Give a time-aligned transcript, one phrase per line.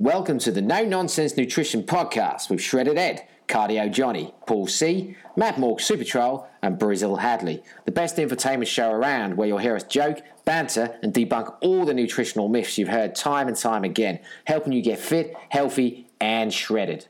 [0.00, 5.58] Welcome to the No Nonsense Nutrition Podcast with Shredded Ed, Cardio Johnny, Paul C, Matt
[5.58, 7.64] Morg Super Troll, and Brazil Hadley.
[7.84, 11.94] The best infotainment show around where you'll hear us joke, banter, and debunk all the
[11.94, 17.08] nutritional myths you've heard time and time again, helping you get fit, healthy, and shredded.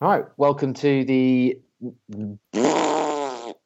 [0.00, 1.60] All right, welcome to the.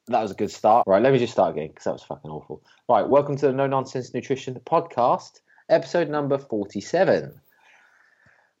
[0.07, 0.85] That was a good start.
[0.85, 2.61] Right, let me just start again because that was fucking awful.
[2.87, 7.39] Right, welcome to the No Nonsense Nutrition Podcast, episode number 47.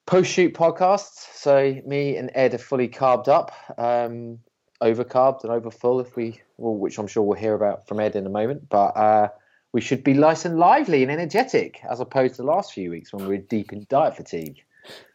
[0.05, 1.27] Post shoot podcasts.
[1.33, 4.39] So, me and Ed are fully carved up, um,
[4.81, 7.99] over carbed and over full, if we, well, which I'm sure we'll hear about from
[7.99, 8.69] Ed in a moment.
[8.69, 9.29] But uh,
[9.71, 13.11] we should be nice and lively and energetic as opposed to the last few weeks
[13.11, 14.63] when we were deep in diet fatigue.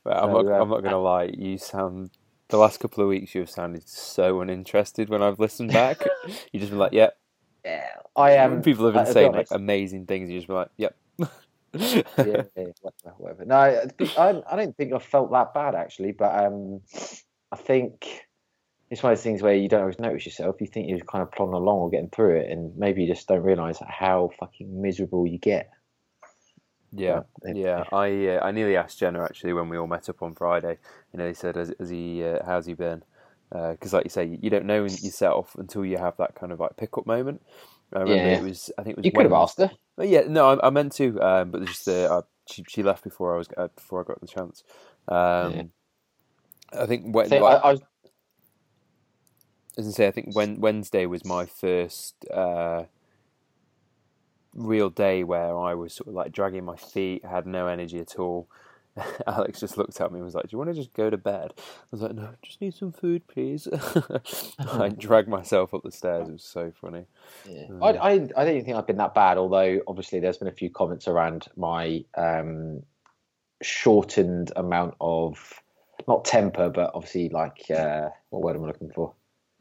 [0.05, 1.31] Well, I'm, So, not, uh, I'm not going to lie.
[1.33, 2.11] You sound
[2.49, 3.35] the last couple of weeks.
[3.35, 6.05] You've sounded so uninterested when I've listened back.
[6.53, 7.17] you just been like, "Yep."
[7.65, 8.63] Yeah, I am.
[8.63, 10.31] People have been saying like amazing things.
[10.31, 10.97] You just been like, "Yep."
[11.75, 12.03] Yeah,
[12.57, 12.67] yeah,
[13.19, 13.45] whatever.
[13.45, 16.81] No, I, I I don't think I felt that bad actually, but um,
[17.53, 18.07] I think
[18.91, 20.57] it's one of those things where you don't always notice yourself.
[20.61, 23.29] You think you're kind of plodding along or getting through it, and maybe you just
[23.29, 25.71] don't realise how fucking miserable you get.
[26.93, 27.55] Yeah, Yeah.
[27.55, 27.85] yeah.
[27.93, 30.79] I uh, I nearly asked Jenna actually when we all met up on Friday.
[31.13, 32.25] You know, he said, "Has, has he?
[32.25, 33.03] Uh, how's he been?"
[33.51, 36.77] Because, like you say, you don't know yourself until you have that kind of like
[36.77, 37.43] pickup moment.
[37.93, 38.37] I remember Yeah.
[38.39, 38.71] it was.
[38.79, 39.07] I think it was.
[39.07, 39.71] You could have asked her.
[39.99, 43.05] Oh, yeah, no, I, I meant to, um, but just uh, I, she she left
[43.05, 44.63] before I was uh, before I got the chance.
[45.09, 45.63] Um, Yeah.
[46.83, 47.81] I think when I, like, I was,
[49.77, 52.85] as I say, I think when Wednesday was my first uh,
[54.55, 58.17] real day where I was sort of like dragging my feet, had no energy at
[58.19, 58.49] all.
[59.27, 61.17] Alex just looked at me and was like, "Do you want to just go to
[61.17, 63.69] bed?" I was like, "No, just need some food, please."
[64.59, 66.29] I dragged myself up the stairs.
[66.29, 67.07] It was so funny.
[67.49, 67.67] yeah.
[67.69, 67.83] Mm.
[67.83, 69.39] I, I I don't think I've been that bad.
[69.39, 72.83] Although obviously there's been a few comments around my um,
[73.63, 75.61] shortened amount of
[76.09, 79.13] not temper, but obviously like uh, what word am I looking for?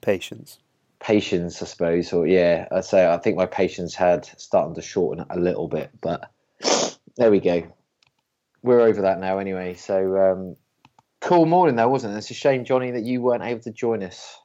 [0.01, 0.59] Patience.
[1.01, 5.25] patience, I suppose, or yeah, I'd say I think my patience had started to shorten
[5.29, 6.31] a little bit, but
[7.17, 7.63] there we go.
[8.61, 9.73] We're over that now, anyway.
[9.75, 10.55] So um,
[11.21, 12.17] cool morning, though, wasn't it?
[12.17, 14.37] It's a shame, Johnny, that you weren't able to join us.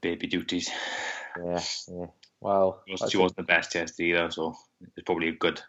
[0.00, 0.70] baby duties.
[1.44, 2.06] Yeah, yeah.
[2.40, 4.54] Well, She wasn't- She wasn't the best yesterday either, so
[4.96, 5.60] it's probably a good,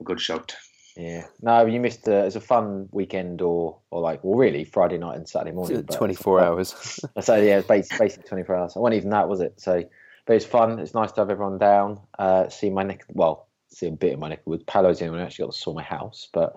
[0.00, 0.56] a good shout.
[0.96, 1.26] yeah.
[1.42, 2.08] No, you missed.
[2.08, 5.52] Uh, it was a fun weekend, or or like, well, really Friday night and Saturday
[5.52, 5.76] morning.
[5.76, 6.48] but it was Twenty four fun.
[6.48, 7.00] hours.
[7.20, 8.76] So yeah, it's basically, basically 24 hours.
[8.76, 9.60] It wasn't even that, was it?
[9.60, 9.84] So,
[10.26, 10.78] but it's fun.
[10.78, 12.00] It's nice to have everyone down.
[12.18, 13.04] Uh, see my neck.
[13.08, 15.58] Well, see a bit of my neck with Palos in when I actually got to
[15.58, 16.28] saw my house.
[16.32, 16.54] But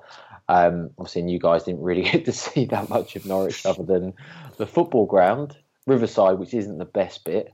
[0.48, 4.14] um, obviously, you guys didn't really get to see that much of Norwich other than
[4.58, 7.54] the football ground, Riverside, which isn't the best bit.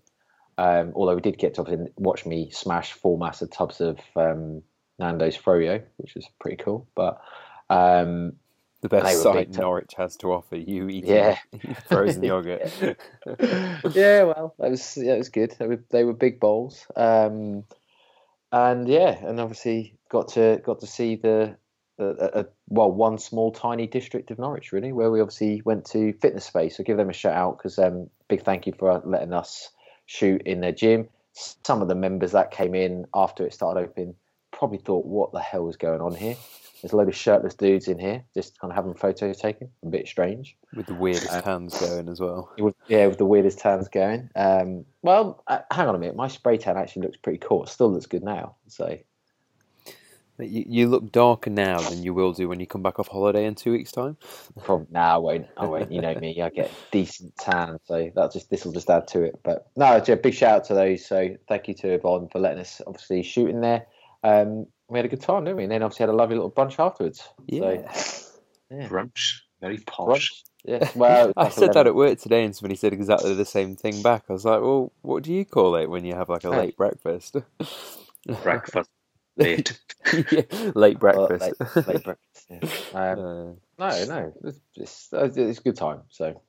[0.57, 4.61] Um, although we did get to watch me smash four massive tubs of um,
[4.99, 6.87] Nando's Froyo, which was pretty cool.
[6.95, 7.19] But
[7.69, 8.33] um,
[8.81, 9.57] The best sight.
[9.57, 10.55] Norwich has to offer.
[10.55, 11.37] You eating Yeah.
[11.89, 12.71] frozen yogurt.
[13.91, 15.55] yeah, well, that was yeah, it was good.
[15.59, 17.65] They were, they were big bowls, um,
[18.55, 21.57] and yeah, and obviously got to got to see the,
[21.97, 26.77] well one small tiny district of Norwich really, where we obviously went to fitness space.
[26.77, 29.71] So give them a shout out because um, big thank you for letting us
[30.05, 31.09] shoot in their gym.
[31.33, 34.15] Some of the members that came in after it started opening
[34.51, 36.37] probably thought, "What the hell is going on here?"
[36.85, 39.71] There's a load of shirtless dudes in here, just kind of having photos taken.
[39.83, 40.55] A bit strange.
[40.75, 42.51] With the weirdest Uh, hands going as well.
[42.59, 44.29] With, yeah, with the weirdest tans going.
[44.35, 46.15] Um, well, uh, hang on a minute.
[46.15, 47.63] My spray tan actually looks pretty cool.
[47.63, 48.57] It still looks good now.
[48.67, 48.99] So
[50.37, 53.45] You, you look darker now than you will do when you come back off holiday
[53.45, 54.15] in two weeks' time.
[54.63, 55.47] probably nah, I won't.
[55.57, 55.91] I won't.
[55.91, 56.39] You know me.
[56.39, 59.39] I get decent tan, so that just this will just add to it.
[59.43, 61.03] But no, a big shout out to those.
[61.03, 63.87] So thank you to Yvonne for letting us obviously shoot in there.
[64.23, 65.63] Um, we had a good time, didn't we?
[65.63, 67.27] And then obviously had a lovely little brunch afterwards.
[67.47, 67.91] Yeah.
[67.91, 68.31] So,
[68.71, 68.87] yeah.
[68.87, 70.31] Brunch, very posh.
[70.31, 70.43] Brunch.
[70.65, 70.89] Yeah.
[70.95, 74.01] Well, I like said that at work today, and somebody said exactly the same thing
[74.01, 74.23] back.
[74.29, 76.75] I was like, "Well, what do you call it when you have like a late
[76.75, 77.37] breakfast?"
[78.41, 78.89] Breakfast,
[79.37, 79.79] late.
[80.31, 80.41] yeah,
[80.73, 81.75] late well, breakfast.
[81.75, 82.45] late, late breakfast.
[82.49, 83.11] Yeah.
[83.11, 86.01] Um, Uh, No, no, it's, it's, it's a good time.
[86.09, 86.41] So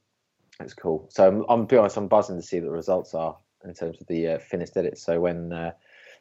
[0.60, 1.06] it's cool.
[1.10, 4.00] So I'm, I'm be honest, I'm buzzing to see what the results are in terms
[4.00, 4.96] of the uh, finished edit.
[4.98, 5.72] So when uh,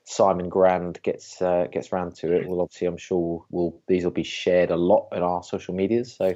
[0.05, 4.11] Simon Grand gets uh, gets round to it, well, obviously, I'm sure we'll these will
[4.11, 6.15] be shared a lot in our social medias.
[6.15, 6.33] So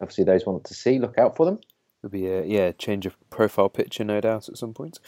[0.00, 1.60] obviously, those want to see, look out for them,
[2.04, 4.98] It'll be a yeah change of profile picture, no doubt, at some point.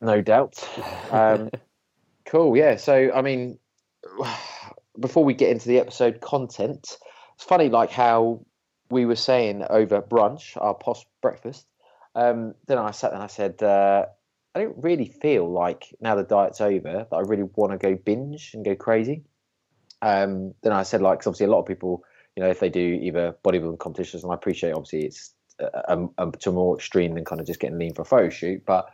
[0.00, 0.68] no doubt.
[1.12, 1.50] Um,
[2.26, 2.76] cool, yeah.
[2.76, 3.58] So I mean,
[4.98, 6.96] before we get into the episode content,
[7.36, 8.44] it's funny like how
[8.90, 11.64] we were saying over brunch, our post breakfast.
[12.16, 14.06] Um, then I sat and I said, uh,
[14.54, 17.94] I don't really feel like now the diet's over that I really want to go
[17.96, 19.24] binge and go crazy.
[20.02, 22.04] Um, then I said like, 'cause obviously a lot of people,
[22.36, 25.34] you know, if they do either bodybuilding competitions, and I appreciate obviously it's
[25.88, 28.64] um, um, to more extreme than kind of just getting lean for a photo shoot,
[28.66, 28.86] but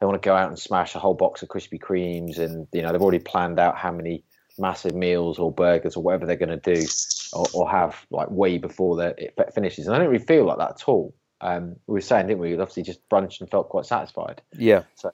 [0.00, 2.82] they want to go out and smash a whole box of Krispy Kremes, and you
[2.82, 4.24] know they've already planned out how many
[4.58, 6.86] massive meals or burgers or whatever they're going to do
[7.34, 9.86] or, or have like way before that it finishes.
[9.86, 11.14] And I don't really feel like that at all.
[11.40, 12.54] Um, we were saying, didn't we?
[12.54, 14.42] We obviously just brunched and felt quite satisfied.
[14.56, 14.84] Yeah.
[14.94, 15.12] So,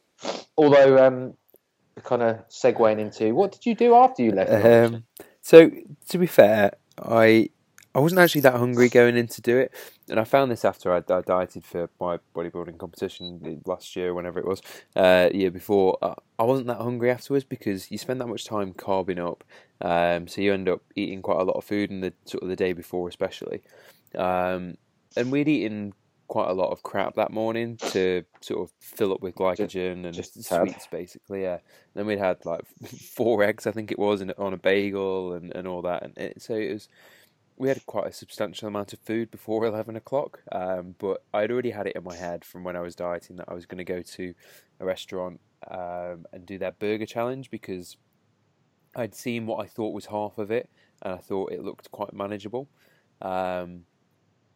[0.57, 1.35] although, um,
[2.05, 4.65] kind of segueing into what did you do after you left?
[4.65, 5.05] Um,
[5.41, 5.71] so
[6.09, 7.51] to be fair, I
[7.95, 9.73] I wasn't actually that hungry going in to do it,
[10.09, 14.39] and I found this after I, I dieted for my bodybuilding competition last year, whenever
[14.39, 14.63] it was,
[14.97, 15.99] uh, year before.
[16.01, 19.45] I, I wasn't that hungry afterwards because you spend that much time carbing up,
[19.83, 22.49] um, so you end up eating quite a lot of food in the sort of
[22.49, 23.63] the day before, especially.
[24.15, 24.79] Um,
[25.15, 25.93] and we'd eaten
[26.33, 30.15] quite a lot of crap that morning to sort of fill up with glycogen and
[30.15, 31.43] just sweets, basically.
[31.43, 31.57] Yeah.
[31.57, 31.61] And
[31.95, 32.63] then we'd had like
[33.15, 36.17] four eggs, I think it was, in, on a bagel and, and all that, and
[36.17, 36.89] it, so it was
[37.59, 41.71] we had quite a substantial amount of food before 11 o'clock um, but i'd already
[41.71, 43.85] had it in my head from when i was dieting that i was going to
[43.85, 44.33] go to
[44.81, 45.39] a restaurant
[45.71, 47.99] um, and do their burger challenge because
[48.97, 50.71] i'd seen what i thought was half of it
[51.03, 52.69] and i thought it looked quite manageable
[53.21, 53.85] um,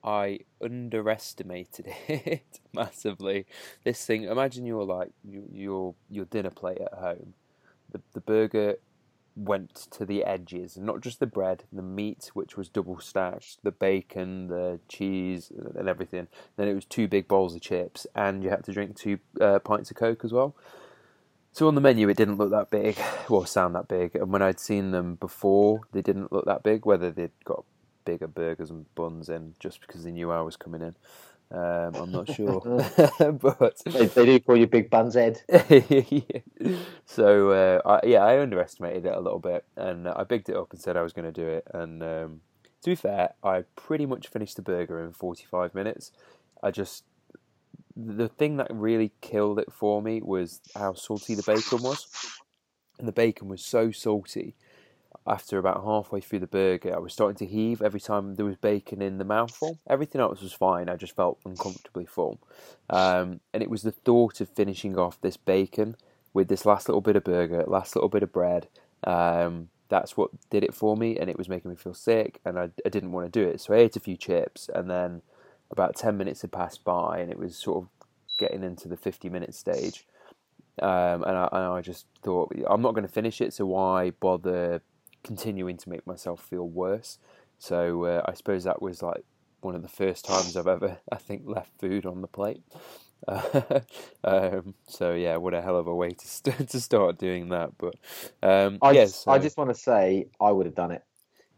[0.07, 3.45] i underestimated it massively
[3.85, 7.35] this thing imagine you're like you, your your dinner plate at home
[7.91, 8.77] the, the burger
[9.37, 13.71] went to the edges, not just the bread, the meat, which was double stacked, the
[13.71, 16.27] bacon, the cheese, and everything.
[16.57, 19.59] Then it was two big bowls of chips, and you had to drink two uh,
[19.59, 20.57] pints of Coke as well.
[21.53, 22.99] So on the menu, it didn't look that big,
[23.29, 24.15] well, sound that big.
[24.17, 26.87] And when I'd seen them before, they didn't look that big.
[26.87, 27.65] Whether they'd got
[28.07, 30.97] bigger burgers and buns in just because they knew I was coming in.
[31.51, 32.63] Um, I'm not sure,
[33.19, 35.43] but they, they do call you Big Buns Ed.
[35.71, 36.41] yeah.
[37.05, 40.73] So uh, I, yeah, I underestimated it a little bit, and I bigged it up
[40.73, 41.69] and said I was going to do it.
[41.75, 42.41] And um,
[42.83, 46.13] to be fair, I pretty much finished the burger in 45 minutes.
[46.63, 47.05] I just
[47.97, 52.07] the thing that really killed it for me was how salty the bacon was,
[52.99, 54.55] and the bacon was so salty.
[55.27, 58.57] After about halfway through the burger, I was starting to heave every time there was
[58.57, 59.79] bacon in the mouthful.
[59.89, 60.89] Everything else was fine.
[60.89, 62.41] I just felt uncomfortably full,
[62.91, 65.97] um, and it was the thought of finishing off this bacon
[66.33, 68.69] with this last little bit of burger, last little bit of bread.
[69.05, 72.59] Um, that's what did it for me, and it was making me feel sick, and
[72.59, 73.61] I, I didn't want to do it.
[73.61, 75.23] So I ate a few chips, and then
[75.71, 77.89] about 10 minutes had passed by, and it was sort of
[78.39, 80.07] getting into the 50 minute stage.
[80.83, 84.11] Um, and, I, and I just thought, I'm not going to finish it, so why
[84.11, 84.83] bother
[85.27, 87.19] continuing to make myself feel worse?
[87.59, 89.25] So uh, I suppose that was like
[89.61, 92.63] one of the first times I've ever, I think, left food on the plate.
[94.25, 97.71] um, so yeah, what a hell of a way to st- to start doing that.
[97.79, 97.97] But
[98.43, 101.03] um, I, yes, just, I just want to say I would have done it.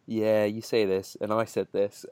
[0.06, 2.06] yeah, you say this, and I said this.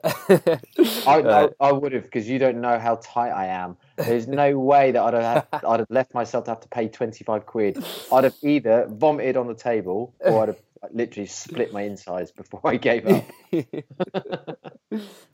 [1.05, 3.77] I, Uh, I, I would have because you don't know how tight I am.
[4.05, 6.87] There's no way that I'd have had, I'd have left myself to have to pay
[6.89, 7.79] 25 quid.
[8.11, 10.59] I'd have either vomited on the table or I'd have
[10.93, 13.25] literally split my insides before I gave up.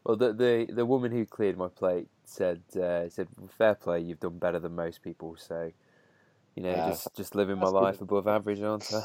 [0.04, 3.28] well, the, the the woman who cleared my plate said uh, said
[3.58, 5.36] fair play, you've done better than most people.
[5.38, 5.72] So,
[6.56, 7.80] you know, Yeah, just just living my that's good.
[7.80, 9.04] life above average, aren't I?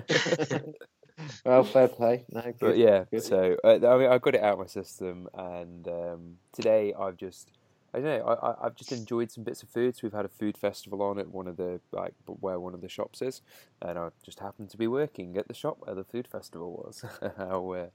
[1.44, 2.24] well, fair play.
[2.30, 2.60] No, good.
[2.60, 3.22] But yeah, good.
[3.22, 7.16] so uh, I mean, I got it out of my system, and um, today I've
[7.16, 7.48] just,
[7.94, 9.94] I don't know, I, I, I've just enjoyed some bits of food.
[9.94, 12.80] So we've had a food festival on at one of the like where one of
[12.80, 13.42] the shops is,
[13.82, 17.04] and I just happened to be working at the shop where the food festival was.
[17.36, 17.86] how uh,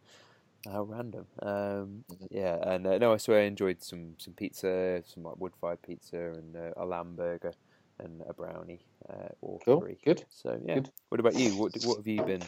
[0.71, 1.25] how random.
[1.41, 5.53] Um, yeah, and uh, no, I swear I enjoyed some some pizza, some like wood
[5.59, 7.53] fired pizza, and uh, a lamb burger,
[7.99, 9.97] and a brownie, uh, all Cool, three.
[10.03, 10.23] good.
[10.29, 10.89] So yeah, good.
[11.09, 11.55] what about you?
[11.57, 12.43] What what have you been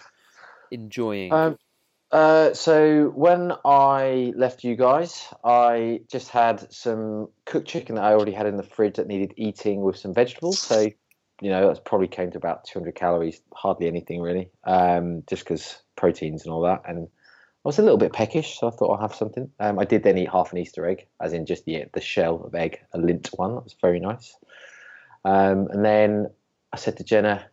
[0.72, 1.32] enjoying?
[1.34, 1.58] Um,
[2.12, 8.14] uh, so when I left you guys, I just had some cooked chicken that I
[8.14, 10.60] already had in the fridge that needed eating with some vegetables.
[10.60, 10.88] So,
[11.42, 15.78] you know, that's probably came to about 200 calories, hardly anything really, um, just because
[15.96, 16.82] proteins and all that.
[16.88, 17.08] And
[17.64, 19.52] I was a little bit peckish, so I thought I'll have something.
[19.60, 22.42] Um, I did then eat half an Easter egg, as in just the the shell
[22.44, 23.54] of egg, a Lindt one.
[23.54, 24.36] That was very nice.
[25.26, 26.32] Um, and then
[26.72, 27.46] I said to Jenna,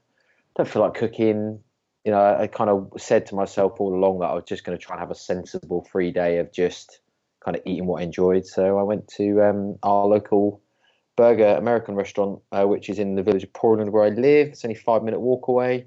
[0.57, 1.61] "Don't feel like cooking."
[2.07, 4.79] You know, I, kind of said to myself all along that I was just going
[4.79, 7.01] to try and have a sensible free day of just
[7.45, 8.47] kind of eating what I enjoyed.
[8.47, 10.63] So I went to um, our local
[11.17, 14.49] burger American restaurant, uh, which is in the village of Portland where I live.
[14.49, 15.87] It's only five minute walk away.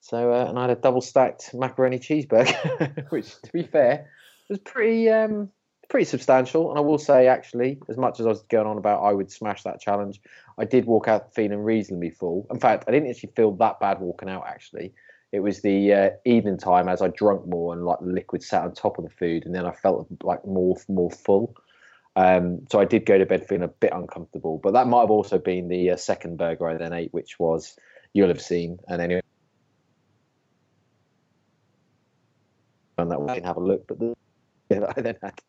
[0.00, 4.10] So, uh, and I had a double stacked macaroni cheeseburger, which, to be fair,
[4.50, 5.48] was pretty um,
[5.88, 6.68] pretty substantial.
[6.68, 9.30] And I will say, actually, as much as I was going on about I would
[9.30, 10.20] smash that challenge,
[10.58, 12.46] I did walk out feeling reasonably full.
[12.50, 14.44] In fact, I didn't actually feel that bad walking out.
[14.46, 14.92] Actually,
[15.34, 18.62] It was the uh, evening time as I drunk more and like the liquid sat
[18.62, 21.56] on top of the food, and then I felt like more more full.
[22.14, 25.10] Um, so I did go to bed feeling a bit uncomfortable, but that might have
[25.10, 27.76] also been the uh, second burger I then ate, which was
[28.12, 29.22] you'll have seen, and anyway.
[32.96, 34.14] And that way can have a look, but the
[34.70, 35.40] yeah, I then had,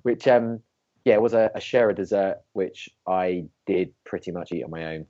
[0.00, 0.60] which um
[1.04, 4.94] yeah was a, a share of dessert, which I did pretty much eat on my
[4.94, 5.06] own.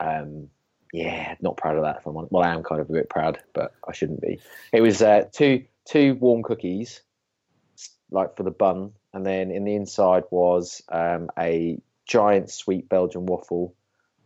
[0.00, 0.48] Um,
[0.92, 1.98] yeah, not proud of that.
[1.98, 4.40] If I'm well, I am kind of a bit proud, but I shouldn't be.
[4.72, 7.02] It was uh, two two warm cookies,
[8.10, 13.26] like for the bun, and then in the inside was um, a giant sweet Belgian
[13.26, 13.74] waffle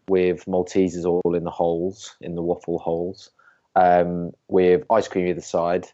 [0.08, 3.30] with Maltesers all in the holes, in the waffle holes,
[3.74, 5.86] um, with ice cream either side,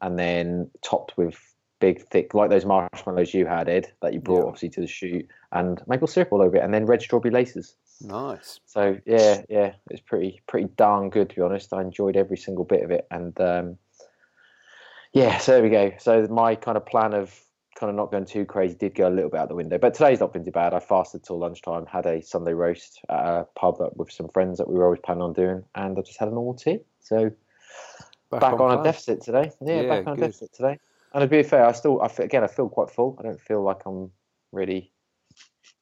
[0.00, 1.38] and then topped with
[1.80, 4.44] big, thick, like those marshmallows you had, Ed, that you brought Yeah.
[4.44, 7.74] obviously to the shoot, and maple syrup all over it, and then red strawberry laces.
[8.00, 8.60] Nice.
[8.66, 11.72] So yeah, yeah, it's pretty pretty darn good to be honest.
[11.72, 13.78] I enjoyed every single bit of it, and um,
[15.12, 15.92] yeah, so there we go.
[15.98, 17.38] So my kind of plan of
[17.78, 19.94] kind of not going too crazy did go a little bit out the window, but
[19.94, 20.74] today's not been too bad.
[20.74, 24.68] I fasted till lunchtime, had a Sunday roast at a pub with some friends that
[24.68, 26.80] we were always planning on doing, and I just had a normal tea.
[27.00, 27.30] So
[28.30, 29.50] back, on, a deficit today.
[29.60, 30.24] Yeah, Yeah, back on good.
[30.24, 30.78] a deficit today.
[31.12, 33.16] And to be fair, I still, I again, I feel quite full.
[33.18, 34.12] I don't feel like I'm
[34.52, 34.92] really,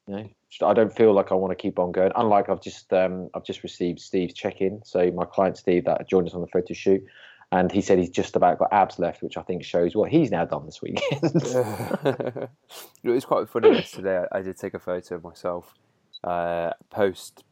[0.09, 2.11] you know, I don't feel like I want to keep on going.
[2.15, 4.81] Unlike I've just, um, I've just received Steve's check-in.
[4.83, 7.05] So my client Steve that joined us on the photo shoot,
[7.51, 10.31] and he said he's just about got abs left, which I think shows what he's
[10.31, 11.21] now done this weekend.
[13.03, 14.25] it was quite funny yesterday.
[14.31, 15.75] I, I did take a photo of myself
[16.23, 17.43] uh, post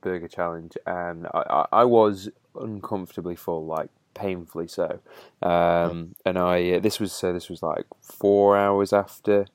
[0.00, 5.00] burger challenge, and I, I, I was uncomfortably full, like painfully so.
[5.42, 9.46] Um, and I uh, this was so this was like four hours after.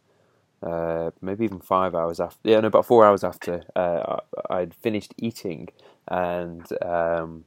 [0.61, 2.39] Uh, maybe even five hours after.
[2.49, 4.17] Yeah, no, about four hours after uh,
[4.49, 5.69] I, I'd finished eating,
[6.07, 7.45] and um,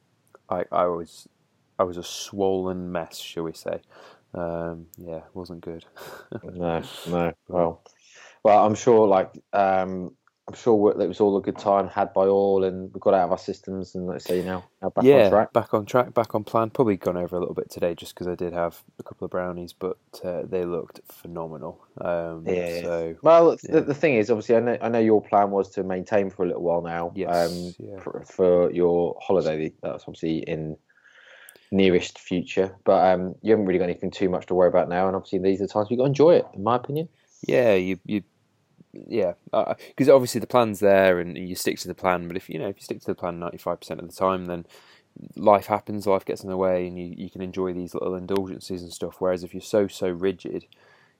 [0.48, 1.28] I, I was,
[1.78, 3.80] I was a swollen mess, shall we say?
[4.32, 5.84] Um, yeah, wasn't good.
[6.44, 7.32] no, no.
[7.48, 7.82] Well,
[8.44, 9.08] well, I'm sure.
[9.08, 10.14] Like, um,
[10.49, 13.26] I'm sure it was all a good time had by all, and we got out
[13.26, 15.52] of our systems, and let's say you know now back yeah, on track.
[15.52, 16.70] back on track, back on plan.
[16.70, 19.30] Probably gone over a little bit today just because I did have a couple of
[19.30, 21.80] brownies, but uh, they looked phenomenal.
[22.00, 22.80] Um, Yeah, yeah.
[22.82, 23.75] So Well, Yeah.
[23.75, 26.44] the, the thing is, obviously, I know, I know your plan was to maintain for
[26.44, 27.12] a little while now.
[27.14, 28.00] Yes, Um, yeah.
[28.00, 30.76] for, for your holiday, that's obviously in
[31.70, 35.06] nearest future, but um, you haven't really got anything too much to worry about now.
[35.06, 37.09] And obviously, these are the times you got to enjoy it, in my opinion.
[37.47, 38.23] yeah, you you
[38.92, 42.26] yeah, because obviously the plan's there and you stick to the plan.
[42.26, 44.16] But if you know if you stick to the plan ninety five percent of the
[44.16, 44.66] time, then
[45.37, 48.82] life happens, life gets in the way, and you, you can enjoy these little indulgences
[48.82, 49.16] and stuff.
[49.18, 50.66] Whereas if you're so so rigid,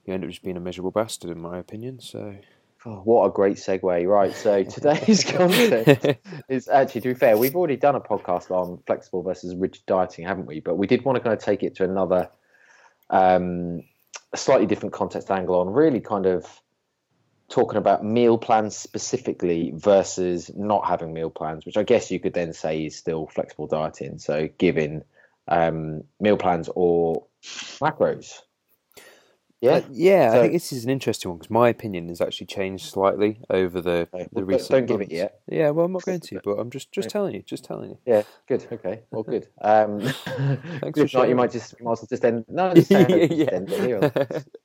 [0.05, 1.99] you end up just being a miserable bastard, in my opinion.
[1.99, 2.35] So
[2.83, 4.07] Oh, what a great segue!
[4.07, 6.17] Right, so today's content
[6.49, 10.25] is actually, to be fair, we've already done a podcast on flexible versus rigid dieting,
[10.25, 10.61] haven't we?
[10.61, 12.29] But we did want to kind of take it to another,
[13.11, 13.83] um,
[14.33, 16.47] slightly different context angle on really kind of
[17.51, 22.33] talking about meal plans specifically versus not having meal plans, which I guess you could
[22.33, 24.17] then say is still flexible dieting.
[24.17, 25.03] So giving
[25.47, 28.39] um, meal plans or macros.
[29.61, 29.73] Yeah.
[29.73, 32.85] Uh, yeah, I think this is an interesting one because my opinion has actually changed
[32.85, 34.69] slightly over the Okay, the well, recent.
[34.71, 35.39] don't give it yet.
[35.47, 37.97] Yeah, well, I'm not going to, but I'm just just telling you, just telling you.
[38.07, 38.65] Yeah, good.
[38.71, 39.47] Okay, well, good.
[39.61, 40.01] Um,
[40.81, 42.45] Thanks if for not, you might just might as well just end.
[42.49, 43.49] No, just just Yeah.
[43.51, 44.01] end it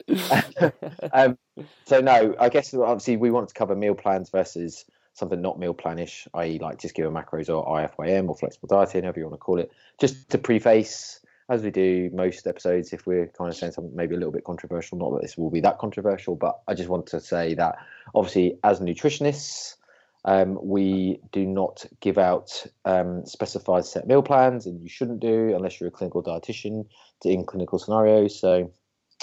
[0.09, 0.73] here.
[1.13, 1.37] um,
[1.85, 5.75] so no, I guess obviously we wanted to cover meal plans versus something not meal
[5.75, 9.35] planish, i.e., like just give a macros or IFYM or flexible dieting, however you want
[9.35, 9.71] to call it.
[9.99, 14.15] Just to preface, as we do most episodes, if we're kind of saying something maybe
[14.15, 17.07] a little bit controversial, not that this will be that controversial, but I just want
[17.09, 17.77] to say that
[18.15, 19.77] obviously as nutritionists.
[20.25, 25.55] Um, we do not give out um, specified set meal plans, and you shouldn't do
[25.55, 26.85] unless you're a clinical dietitian
[27.25, 28.41] in clinical scenarios.
[28.41, 28.73] So,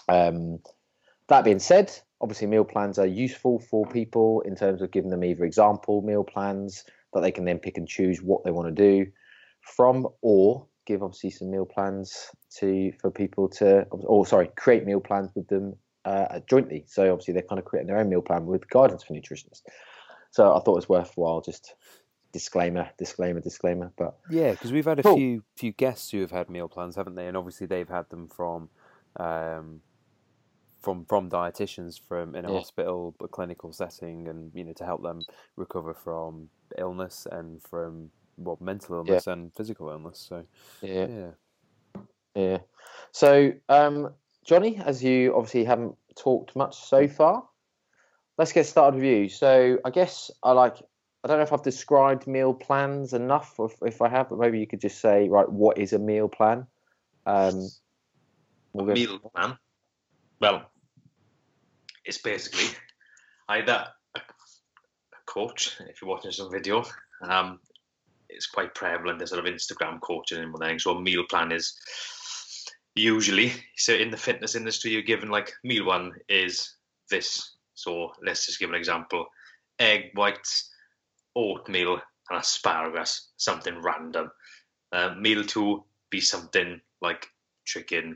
[0.07, 0.59] um,
[1.27, 5.25] that being said, obviously meal plans are useful for people in terms of giving them
[5.25, 8.81] either example meal plans that they can then pick and choose what they want to
[8.81, 9.11] do
[9.61, 15.01] from, or give obviously some meal plans to for people to, or sorry, create meal
[15.01, 15.75] plans with them
[16.05, 16.85] uh, jointly.
[16.87, 19.61] So obviously they're kind of creating their own meal plan with guidance for nutritionists.
[20.31, 21.75] So I thought it was worthwhile just
[22.33, 23.93] disclaimer, disclaimer, disclaimer.
[23.97, 25.23] But Yeah, because we've had a Cool.
[25.23, 27.27] few few guests who have had meal plans, haven't they?
[27.27, 28.69] And obviously they've had them from
[29.19, 29.81] um,
[30.81, 32.51] from from dietitians from in a Yeah.
[32.51, 35.25] hospital, a clinical setting, and you know to help them
[35.57, 40.25] recover from illness and from well mental illness and physical illness.
[40.27, 40.45] So
[40.81, 42.01] yeah, yeah,
[42.35, 42.57] Yeah.
[43.11, 44.13] So, um,
[44.45, 47.43] Johnny, as you obviously haven't talked much so far,
[48.37, 49.29] let's get started with you.
[49.29, 50.77] So, I guess I like
[51.23, 54.39] I don't know if I've described meal plans enough, or if, if I have, but
[54.39, 56.67] maybe you could just say, right, what is a meal plan?
[57.25, 57.69] Um,
[58.73, 59.57] we'll go- meal plan.
[60.41, 60.69] Well,
[62.03, 62.65] it's basically
[63.47, 66.83] either a, a coach, if you're watching some video,
[67.21, 67.59] um,
[68.33, 70.79] it's quite prevalent in sort of Instagram coaching and everything.
[70.79, 71.73] So a meal plan is
[72.95, 76.75] usually so in the fitness industry you're given like meal one is
[77.09, 77.55] this.
[77.75, 79.25] So let's just give an example:
[79.79, 80.69] egg whites,
[81.35, 81.99] oatmeal,
[82.29, 84.29] and asparagus, something random.
[84.91, 87.27] Uh, meal two be something like
[87.65, 88.15] chicken,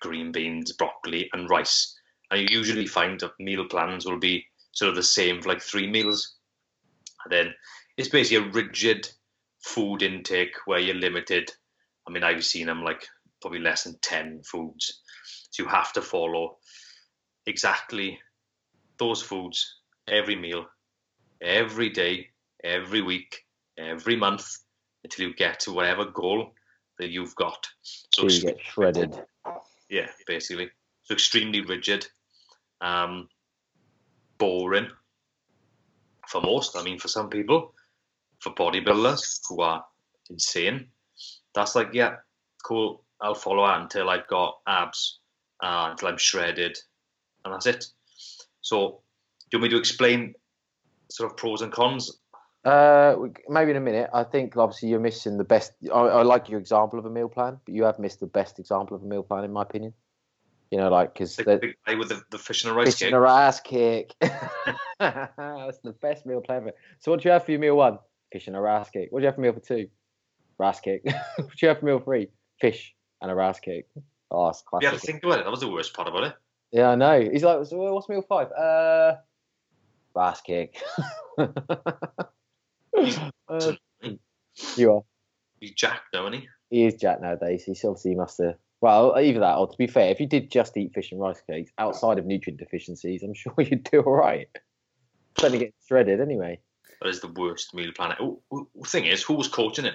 [0.00, 1.94] green beans, broccoli, and rice.
[2.30, 5.60] And you usually find that meal plans will be sort of the same for like
[5.60, 6.36] three meals.
[7.24, 7.54] And then
[7.98, 9.08] it's basically a rigid
[9.62, 11.50] food intake where you're limited.
[12.06, 13.06] I mean, I've seen them like
[13.40, 15.00] probably less than 10 foods.
[15.50, 16.58] So you have to follow
[17.46, 18.18] exactly
[18.98, 20.66] those foods every meal,
[21.40, 22.28] every day,
[22.62, 23.44] every week,
[23.78, 24.58] every month
[25.04, 26.52] until you get to whatever goal
[26.98, 27.66] that you've got.
[27.82, 29.20] so you get shredded.
[29.88, 30.70] yeah, basically.
[31.04, 32.06] So extremely rigid,
[32.80, 33.28] um,
[34.38, 34.88] boring
[36.28, 36.76] for most.
[36.76, 37.74] I mean, for some people,
[38.42, 39.84] for bodybuilders who are
[40.28, 40.88] insane,
[41.54, 42.16] that's like, yeah,
[42.64, 43.04] cool.
[43.20, 45.20] I'll follow that until I've got abs,
[45.62, 46.76] uh, until I'm shredded,
[47.44, 47.86] and that's it.
[48.60, 49.02] So,
[49.50, 50.34] do you want me to explain
[51.08, 52.18] sort of pros and cons?
[52.64, 53.14] Uh,
[53.48, 54.10] maybe in a minute.
[54.12, 55.72] I think obviously you're missing the best.
[55.92, 58.58] I, I like your example of a meal plan, but you have missed the best
[58.58, 59.94] example of a meal plan, in my opinion.
[60.72, 62.98] You know, like because The big guy with the, the fish and a rice Fish
[63.00, 63.12] cake.
[63.12, 64.14] and a ass kick.
[64.98, 66.72] That's the best meal plan ever.
[66.98, 67.98] So what do you have for your meal one?
[68.32, 69.08] Fish and a ass cake.
[69.10, 69.88] What do you have for meal for two?
[70.60, 71.02] Ass cake.
[71.36, 72.28] what do you have for meal three?
[72.60, 73.86] Fish and a ass cake.
[74.30, 74.82] Oh, it's classic.
[74.82, 75.44] You had to think about it.
[75.44, 76.34] That was the worst part about it.
[76.70, 77.20] Yeah, I know.
[77.20, 78.50] He's like, so what's meal five?
[78.52, 79.16] Uh,
[80.16, 80.80] ass kick.
[83.48, 83.72] Uh,
[84.76, 85.02] you are.
[85.60, 86.48] He's Jack, now, isn't he?
[86.70, 87.64] He is Jack nowadays.
[87.64, 88.56] He's obviously he must have.
[88.80, 91.40] Well, either that, or to be fair, if you did just eat fish and rice
[91.46, 94.48] cakes outside of nutrient deficiencies, I'm sure you'd do all right.
[95.38, 96.60] Certainly get shredded anyway.
[97.02, 98.14] That is the worst meal plan.
[98.20, 99.94] Oh, oh, thing is, who was coaching it?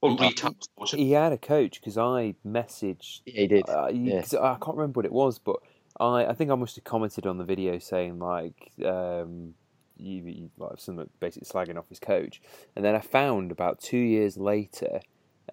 [0.00, 0.98] What He- retard was coaching?
[1.00, 3.20] He had a coach because I messaged.
[3.26, 3.68] Yeah, he did.
[3.68, 4.20] Uh, you- Yeah.
[4.22, 5.56] 'cause I can't remember what it was, but
[6.00, 9.54] I, I think I must have commented on the video saying like um,
[9.98, 12.40] you, you like something basically slagging off his coach,
[12.74, 15.00] and then I found about two years later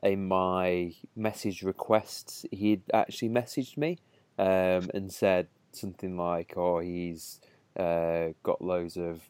[0.01, 3.99] in my message requests he'd actually messaged me
[4.37, 7.39] um, and said something like, "Oh, he's
[7.77, 9.21] uh, got loads of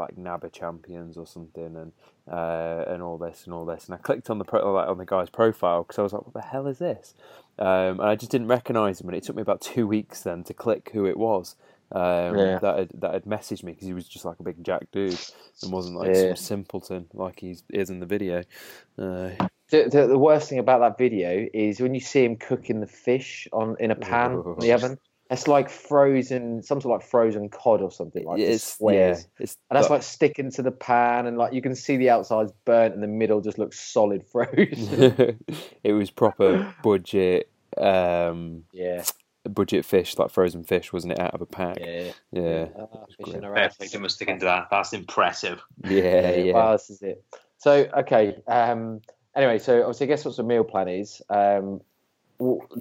[0.00, 1.92] like NABBA champions or something, and
[2.30, 4.98] uh, and all this and all this." And I clicked on the pro- like, on
[4.98, 7.14] the guy's profile because I was like, "What the hell is this?"
[7.58, 10.44] Um, and I just didn't recognise him, and it took me about two weeks then
[10.44, 11.56] to click who it was
[11.92, 12.58] um, Yeah.
[12.60, 15.18] that had, that had messaged me because he was just like a big jack dude
[15.62, 16.28] and wasn't like Yeah.
[16.28, 18.44] some simpleton like he is in the video.
[18.98, 19.30] Uh,
[19.70, 22.86] The, the, the worst thing about that video is when you see him cooking the
[22.86, 24.98] fish on in a pan in the oven.
[25.30, 29.20] It's like frozen, some sort of like frozen cod or something like just it's squares.
[29.38, 31.96] yeah, it's And that's but- like sticking to the pan, and like you can see
[31.96, 35.38] the outside's burnt, and the middle just looks solid frozen.
[35.84, 39.04] it was proper budget um yeah,
[39.48, 43.16] budget fish like frozen fish wasn't it out of a pack yeah, yeah Ah, fish
[43.22, 43.36] great.
[43.36, 43.76] in a Fair ass.
[43.76, 44.66] play to him for sticking to that.
[44.72, 45.60] That's impressive.
[45.88, 47.22] yeah yeah, Well, this is it.
[47.58, 48.36] So okay.
[48.48, 49.00] Um,
[49.36, 51.22] anyway, so obviously, I guess what's a meal plan is.
[51.30, 51.80] Um, w-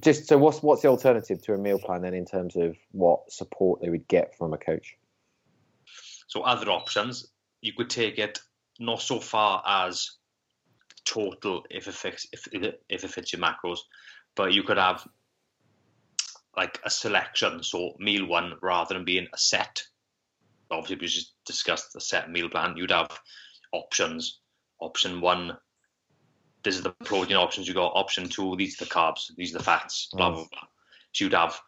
[0.02, 3.32] just so what's what's the alternative to a meal plan then in terms of what
[3.32, 4.96] support they would get from a coach?
[6.28, 7.28] So other options,
[7.62, 8.40] you could take it
[8.80, 10.12] not so far as
[11.06, 13.80] total if it fits if if it fits your macros,
[14.36, 15.06] but you could have
[16.56, 17.64] like a selection.
[17.64, 19.84] So meal one rather than being a set.
[20.72, 22.78] Obviously, we just discussed the set meal plan.
[22.78, 23.20] You'd have
[23.72, 24.40] options.
[24.80, 25.58] Option one.
[26.70, 27.94] This is the protein options you got.
[27.96, 28.56] Option two.
[28.56, 29.36] These are the carbs.
[29.36, 30.08] These are the fats.
[30.14, 30.34] Blah mm.
[30.36, 30.68] blah blah.
[31.14, 31.60] So you'd have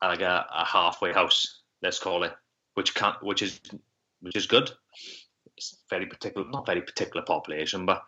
[0.00, 1.62] like a, a halfway house.
[1.82, 2.32] Let's call it,
[2.74, 3.60] which can which is
[4.20, 4.70] which is good.
[5.56, 8.04] It's very particular, not very particular population, but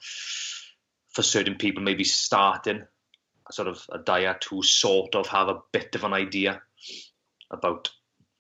[1.11, 2.85] for certain people, maybe starting
[3.51, 6.63] a sort of a diet who sort of have a bit of an idea
[7.51, 7.91] about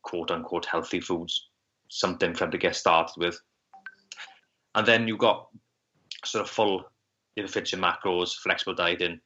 [0.03, 1.49] quote unquote healthy foods,
[1.89, 3.41] something for them to get started with.
[4.73, 5.49] And then you've got
[6.25, 6.85] sort of full,
[7.37, 9.21] if it fits your macros, flexible dieting.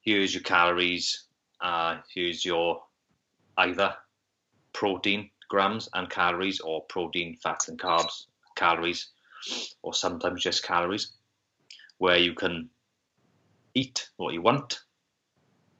[0.00, 1.26] Here's your calories.
[1.60, 2.82] Uh, here's your
[3.58, 3.94] either
[4.72, 9.08] protein grams and calories or protein, fats and carbs, calories,
[9.82, 11.12] or sometimes just calories,
[11.98, 12.68] where you can
[13.74, 14.80] eat what you want,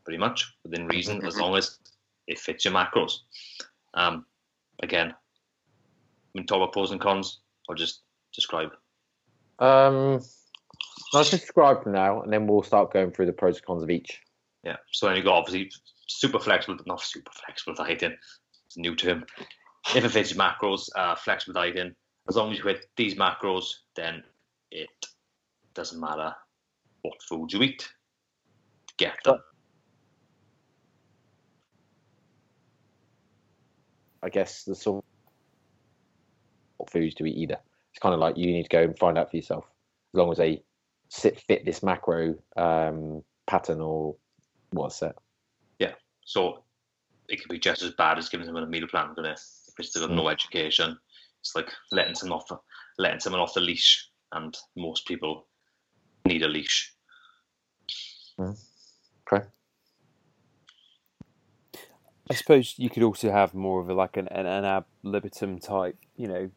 [0.04, 1.78] pretty much within reason, as long as
[2.26, 3.12] it fits your macros.
[3.94, 4.24] Um,
[4.82, 5.14] again,
[6.32, 8.70] when talk about pros and cons, I'll just describe
[9.58, 10.20] Um,
[11.12, 13.90] let's describe them now, and then we'll start going through the pros and cons of
[13.90, 14.20] each.
[14.64, 14.76] Yeah.
[14.92, 15.70] So then you got obviously
[16.06, 18.16] super flexible, but not super flexible dieting.
[18.66, 19.24] It's a new term.
[19.94, 21.94] If it fits your macros, uh, flexible dieting.
[22.28, 24.22] As long as you hit these macros, then
[24.70, 24.90] it
[25.74, 26.34] doesn't matter
[27.02, 27.88] what food you eat
[28.88, 29.38] to get them.
[34.22, 35.30] I guess the sort of
[36.76, 37.58] what foods do we eat either.
[37.92, 39.64] It's kind of like you need to go and find out for yourself.
[40.12, 40.62] As long as they
[41.08, 44.16] sit fit this macro um, pattern or
[44.70, 45.16] what's it?
[45.78, 45.94] Yeah.
[46.24, 46.64] So
[47.28, 49.40] it could be just as bad as giving someone a meal plan, can it?
[49.68, 50.98] If it's got no education,
[51.40, 52.60] it's like letting someone off,
[52.98, 55.46] letting someone off the leash, and most people
[56.26, 56.92] need a leash.
[58.40, 59.46] Okay.
[62.30, 65.58] I suppose you could also have more of a like an, an, an ad libitum
[65.58, 66.50] type, you know,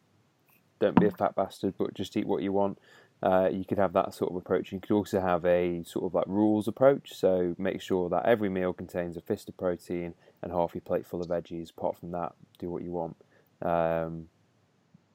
[0.79, 2.77] don't be a fat bastard, but just eat what you want.
[3.23, 4.71] Uh, you could have that sort of approach.
[4.71, 7.13] You could also have a sort of like rules approach.
[7.13, 11.05] So make sure that every meal contains a fist of protein and half your plate
[11.05, 11.69] full of veggies.
[11.69, 13.15] Apart from that, do what you want.
[13.61, 14.27] Um,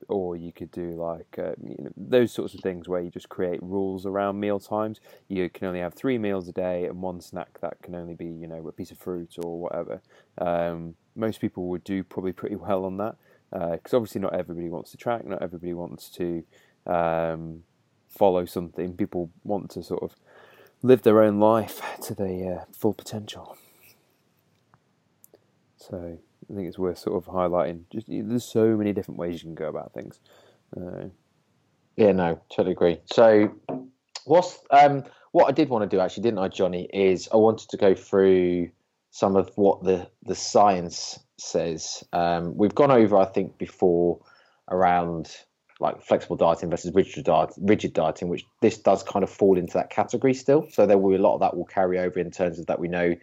[0.08, 3.28] or you could do like uh, you know, those sorts of things where you just
[3.28, 5.00] create rules around meal times.
[5.28, 8.26] You can only have three meals a day and one snack that can only be
[8.26, 10.00] you know a piece of fruit or whatever.
[10.38, 13.16] Um, most people would do probably pretty well on that
[13.50, 16.44] because uh, obviously not everybody wants to track, not everybody wants to
[16.86, 17.62] um,
[18.16, 18.94] follow something.
[18.94, 20.16] People want to sort of
[20.82, 23.56] live their own life to their uh, full potential.
[25.76, 26.18] So
[26.50, 27.84] I think it's worth sort of highlighting.
[27.90, 30.20] Just there's so many different ways you can go about things.
[30.76, 31.06] Uh,
[31.96, 33.00] yeah, no, totally agree.
[33.06, 33.54] So,
[34.24, 36.88] what's um, what I did want to do actually, didn't I, Johnny?
[36.92, 38.70] Is I wanted to go through
[39.10, 42.04] some of what the the science says.
[42.12, 44.20] Um, we've gone over, I think, before
[44.70, 45.30] around
[45.78, 49.74] like flexible dieting versus rigid diet, rigid dieting, which this does kind of fall into
[49.74, 50.66] that category still.
[50.70, 52.80] So there will be a lot of that will carry over in terms of that
[52.80, 53.14] we know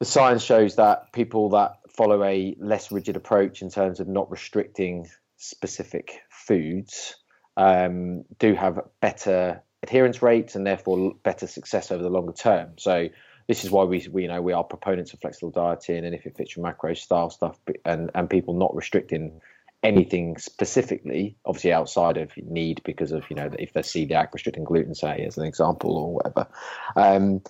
[0.00, 4.30] the science shows that people that follow a less rigid approach in terms of not
[4.30, 7.14] restricting specific foods
[7.56, 12.72] um, do have better adherence rates and therefore better success over the longer term.
[12.76, 13.08] So
[13.46, 16.26] this is why we, we you know we are proponents of flexible dieting and if
[16.26, 19.40] it fits your macro style stuff and and people not restricting
[19.84, 24.94] anything specifically obviously outside of need because of you know if they're celiac restricting gluten
[24.94, 26.48] say as an example or whatever
[26.96, 27.40] um,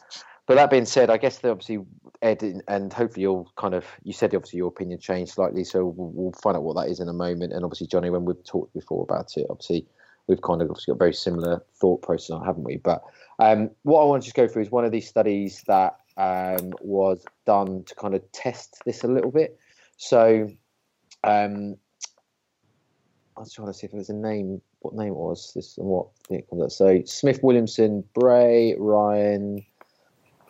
[0.47, 1.79] but that being said, I guess that obviously
[2.21, 6.11] Ed and hopefully you'll kind of you said obviously your opinion changed slightly, so we'll,
[6.15, 7.55] we'll, find out what that is in a moment.
[7.55, 9.87] And obviously Johnny, when we've talked before about it, obviously
[10.27, 12.77] we've kind of got very similar thought process, haven't we?
[12.77, 13.03] But
[13.39, 16.73] um, what I want to just go through is one of these studies that um,
[16.81, 19.59] was done to kind of test this a little bit.
[19.97, 20.51] So
[21.23, 21.77] um,
[23.37, 25.77] I was trying to see if there was a name, what name it was this
[25.77, 26.09] and what
[26.73, 29.65] So Smith, Williamson, Bray, Ryan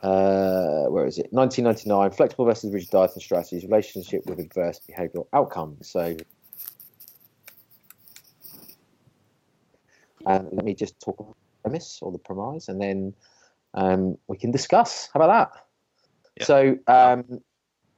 [0.05, 1.29] uh, where is it?
[1.31, 5.89] 1999, flexible versus rigid diet and strategies, relationship with adverse behavioural outcomes.
[5.89, 6.15] So,
[10.27, 13.15] and let me just talk about the premise or the premise, and then
[13.73, 15.09] um, we can discuss.
[15.15, 15.63] How about that?
[16.37, 16.45] Yeah.
[16.45, 17.41] So, um,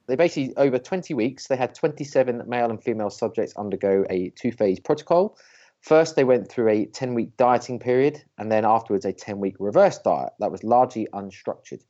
[0.07, 4.79] they basically over 20 weeks they had 27 male and female subjects undergo a two-phase
[4.79, 5.37] protocol.
[5.81, 10.33] First, they went through a 10-week dieting period, and then afterwards a 10-week reverse diet
[10.39, 11.81] that was largely unstructured.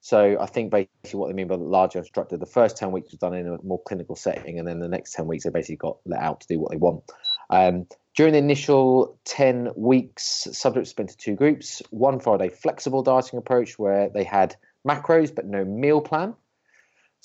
[0.00, 3.10] So I think basically what they mean by the larger instructor, the first 10 weeks
[3.10, 5.76] was done in a more clinical setting, and then the next 10 weeks they basically
[5.76, 7.02] got let out to do what they want.
[7.50, 11.82] Um, during the initial 10 weeks, subjects spent into two groups.
[11.90, 16.34] One followed a flexible dieting approach where they had macros but no meal plan.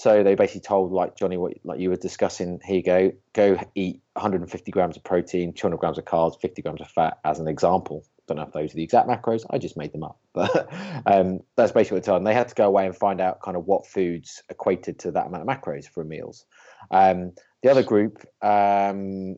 [0.02, 3.60] So they basically told, like Johnny, what like you were discussing, here you go, go
[3.76, 7.48] eat 150 grams of protein, 200 grams of carbs, 50 grams of fat, as an
[7.48, 9.44] example don't know if those are the exact macros.
[9.50, 10.68] I just made them up, but
[11.06, 12.24] um, that's basically what they told them.
[12.26, 15.28] They had to go away and find out kind of what foods equated to that
[15.28, 16.46] amount of macros for meals.
[16.90, 17.34] Um,
[17.64, 19.36] the other group, um,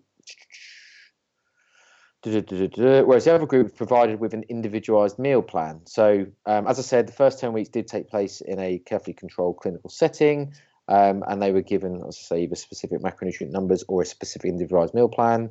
[2.25, 5.81] whereas the other group provided with an individualized meal plan.
[5.85, 9.13] So, um, as I said, the first 10 weeks did take place in a carefully
[9.13, 10.53] controlled clinical setting,
[10.87, 14.49] um, and they were given, as I say, either specific macronutrient numbers or a specific
[14.49, 15.49] individualized meal plan.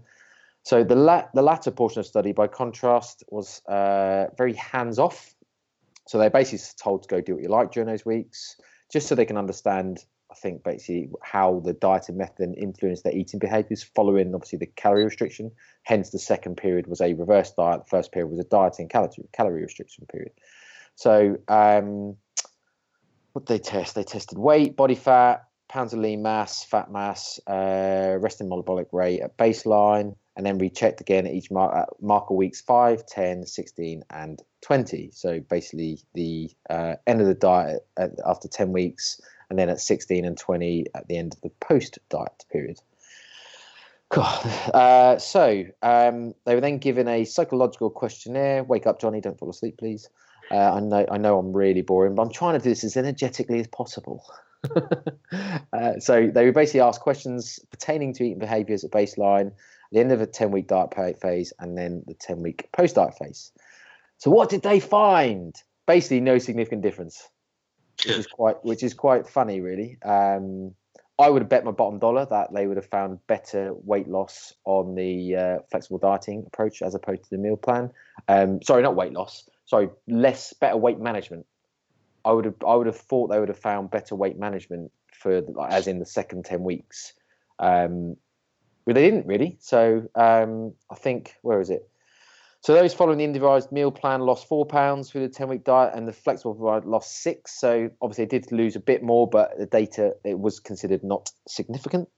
[0.65, 5.35] So the la- the latter portion of study, by contrast, was uh, very hands off.
[6.07, 8.57] So they're basically told to go do what you like during those weeks,
[8.93, 10.05] just so they can understand.
[10.33, 15.05] I think basically how the dieting method influenced their eating behaviours following obviously the calorie
[15.05, 15.51] restriction.
[15.83, 17.83] Hence, the second period was a reverse diet.
[17.83, 20.33] The first period was a dieting calorie calorie restriction period.
[20.95, 22.17] So, um,
[23.33, 23.95] what they test?
[23.95, 29.21] They tested weight, body fat, pounds of lean mass, fat mass, uh, resting metabolic rate
[29.21, 34.03] at baseline, and then rechecked again at each mar- uh, marker weeks 5, 10, 16,
[34.11, 35.11] and 20.
[35.13, 39.21] So basically, the uh, end of the diet at, after 10 weeks,
[39.53, 42.81] and then at 16 and 20 at the end of the post diet period.
[44.09, 44.47] God.
[44.73, 48.65] Uh, so um, they were then given a psychological questionnaire.
[48.65, 49.21] Wake up, Johnny!
[49.21, 50.09] Don't fall asleep, please.
[50.51, 52.97] Uh, I know I know I'm really boring, but I'm trying to do this as
[52.97, 54.25] energetically as possible.
[55.75, 59.53] uh, so they were basically asked questions pertaining to eating behaviours at baseline,
[59.91, 63.19] the end of a 10 week diet phase, and then the 10 week post diet
[63.19, 63.53] phase.
[64.17, 65.55] So what did they find?
[65.87, 67.29] Basically, no significant difference,
[67.99, 69.99] which is quite which is quite funny, really.
[70.03, 70.75] Um,
[71.19, 74.55] I would have bet my bottom dollar that they would have found better weight loss
[74.65, 77.91] on the uh, flexible dieting approach as opposed to the meal plan.
[78.29, 79.49] Um, sorry, not weight loss.
[79.67, 81.47] Sorry, less better weight management.
[82.25, 85.43] I would have I would have thought they would have found better weight management for
[85.69, 87.13] as in the second ten weeks.
[87.59, 88.17] Um,
[88.85, 89.59] but they didn't really.
[89.61, 91.89] So um, I think where is it?
[92.63, 95.95] So those following the individualized meal plan lost four pounds through the ten week diet,
[95.97, 97.59] and the flexible diet lost six.
[97.59, 101.29] So obviously, they did lose a bit more, but the data it was considered not
[101.49, 102.09] significant.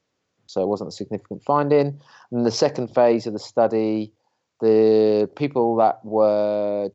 [0.46, 1.98] So it wasn't a significant finding.
[2.30, 4.12] And the second phase of the study,
[4.60, 6.90] the people that were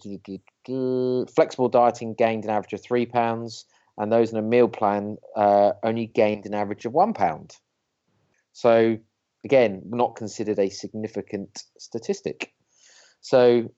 [1.34, 3.66] flexible dieting gained an average of three pounds,
[3.98, 7.56] and those in a meal plan uh, only gained an average of one pound.
[8.54, 9.00] So
[9.44, 12.54] again, not considered a significant statistic.
[13.22, 13.72] So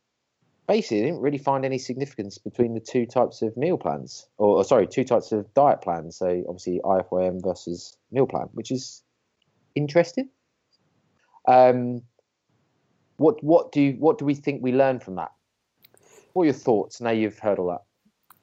[0.68, 4.58] basically, I didn't really find any significance between the two types of meal plans, or,
[4.58, 6.18] or sorry, two types of diet plans.
[6.18, 9.04] So obviously, IFYM versus meal plan, which is
[9.76, 10.30] interesting.
[11.48, 12.04] Um,
[13.18, 15.32] what what do what do we think we learned from that?
[16.34, 17.82] What are your thoughts now you've heard all that?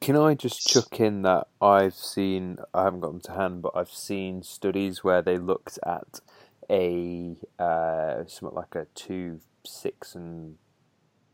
[0.01, 3.73] Can I just chuck in that I've seen, I haven't got them to hand, but
[3.75, 6.21] I've seen studies where they looked at
[6.71, 10.57] a uh, like a two, six, and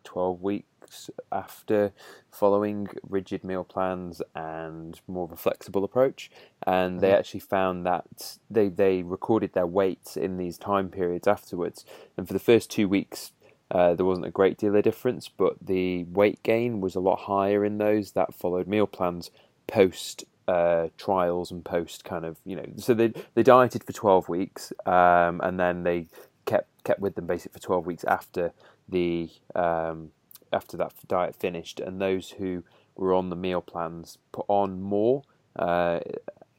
[0.04, 1.92] 12 weeks after
[2.30, 6.30] following rigid meal plans and more of a flexible approach.
[6.66, 7.18] And they mm-hmm.
[7.18, 11.84] actually found that they, they recorded their weights in these time periods afterwards.
[12.16, 13.32] And for the first two weeks,
[13.70, 17.20] uh, there wasn't a great deal of difference, but the weight gain was a lot
[17.20, 19.30] higher in those that followed meal plans
[19.66, 24.28] post uh, trials and post kind of you know so they they dieted for 12
[24.28, 26.06] weeks um, and then they
[26.44, 28.52] kept kept with them basically for 12 weeks after
[28.88, 30.10] the um,
[30.52, 32.64] after that diet finished, and those who
[32.96, 35.22] were on the meal plans put on more
[35.56, 36.00] uh,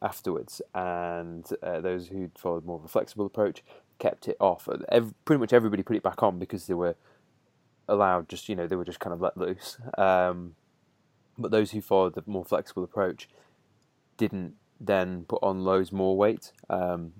[0.01, 3.63] afterwards, and uh, those who followed more of a flexible approach
[3.99, 4.67] kept it off.
[4.89, 6.95] Every, pretty much everybody put it back on because they were
[7.87, 9.77] allowed, just you know, they were just kind of let loose.
[9.97, 10.55] Um,
[11.37, 13.29] but those who followed the more flexible approach
[14.17, 16.51] didn't then put on loads more weight.
[16.69, 17.13] Um,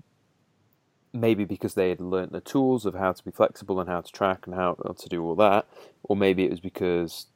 [1.16, 4.12] maybe because they had learnt the tools of how to be flexible and how to
[4.12, 5.68] track and how to do all that,
[6.04, 7.28] or maybe it was because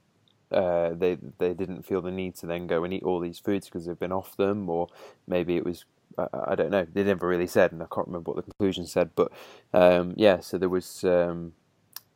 [0.52, 3.68] uh, they they didn't feel the need to then go and eat all these foods
[3.68, 4.88] because they've been off them, or
[5.28, 5.86] maybe it was
[6.18, 6.86] uh, I don't know.
[6.92, 9.12] They never really said, and I can't remember what the conclusion said.
[9.15, 9.32] But
[9.74, 11.54] um, yeah, so there was um,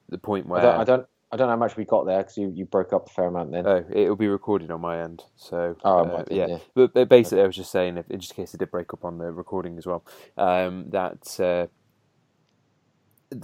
[0.10, 2.20] the point where I don't, I don't I don't know how much we got there
[2.20, 3.66] because you, you broke up a fair amount then.
[3.66, 5.24] Oh, it'll be recorded on my end.
[5.36, 6.46] So, oh, uh, yeah.
[6.46, 6.58] yeah.
[6.76, 7.46] But, basically, okay.
[7.46, 9.80] I was just saying, if, in just case it did break up on the recording
[9.80, 10.06] as well,
[10.38, 11.66] um, that, uh,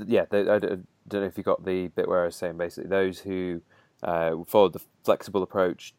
[0.06, 2.91] yeah, I, I, don't know if you got the bit where I was saying basically
[2.91, 3.63] those who
[4.04, 5.95] uh, followed the flexible approach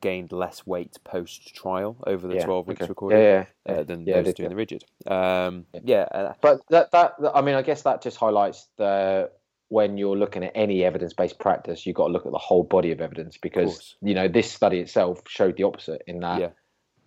[0.00, 2.88] gained less weight post trial over the yeah, 12 weeks okay.
[2.88, 4.84] recording yeah, yeah, uh, than those doing the rigid.
[5.08, 9.32] Um, yeah, uh, but that, that I mean, I guess that just highlights the
[9.68, 12.92] when you're looking at any evidence-based practice, you've got to look at the whole body
[12.92, 16.48] of evidence because of you know this study itself showed the opposite in that yeah,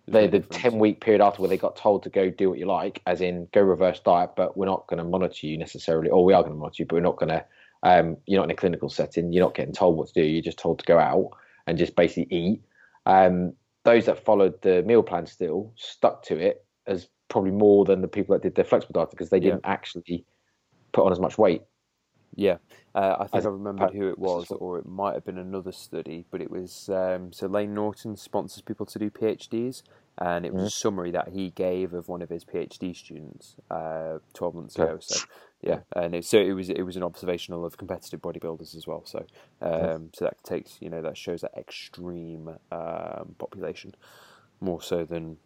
[0.06, 3.02] they, the ten-week period after where they got told to go do what you like,
[3.06, 6.32] as in go reverse diet, but we're not going to monitor you necessarily, or we
[6.32, 7.44] are going to monitor you, but we're not going to.
[7.84, 9.32] Um, you're not in a clinical setting.
[9.32, 10.26] You're not getting told what to do.
[10.26, 11.30] You're just told to go out
[11.68, 12.62] and just basically eat.
[13.06, 13.52] Um,
[13.84, 18.08] those that followed the meal plan still stuck to it as probably more than the
[18.08, 19.70] people that did their flexible diet because they didn't yeah.
[19.70, 20.24] actually
[20.92, 21.62] put on as much weight
[22.38, 22.58] yeah,
[22.94, 26.24] uh, I think I remembered who it was, or it might have been another study,
[26.30, 29.82] but it was um, so Layne Norton sponsors people to do PhDs,
[30.18, 30.66] and it was mm.
[30.66, 34.98] a summary that he gave of one of his PhD students uh, twelve months ago.
[35.00, 35.26] So
[35.62, 39.02] yeah, and it, so it was it was an observational of competitive bodybuilders as well.
[39.04, 39.26] So
[39.60, 43.96] um, so that takes you know that shows that extreme um, population
[44.60, 45.38] more so than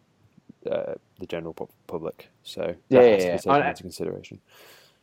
[0.71, 1.55] uh, the general
[1.87, 2.29] public.
[2.43, 3.37] So yeah, yeah, yeah.
[3.37, 4.41] taken into consideration.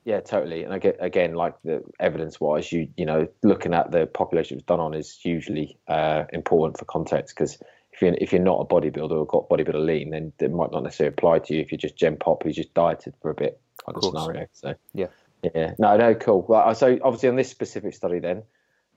[0.05, 0.65] Yeah, totally.
[0.65, 4.67] And I get again, like the evidence-wise, you you know, looking at the population it's
[4.67, 7.59] done on is hugely uh, important for context because
[7.93, 10.83] if you're if you're not a bodybuilder or got bodybuilder lean, then it might not
[10.83, 13.61] necessarily apply to you if you're just gen pop who's just dieted for a bit
[13.85, 14.47] kind of, of scenario.
[14.53, 15.09] So yeah,
[15.43, 16.45] Yeah, no, no, cool.
[16.49, 18.43] Well, so obviously on this specific study, then,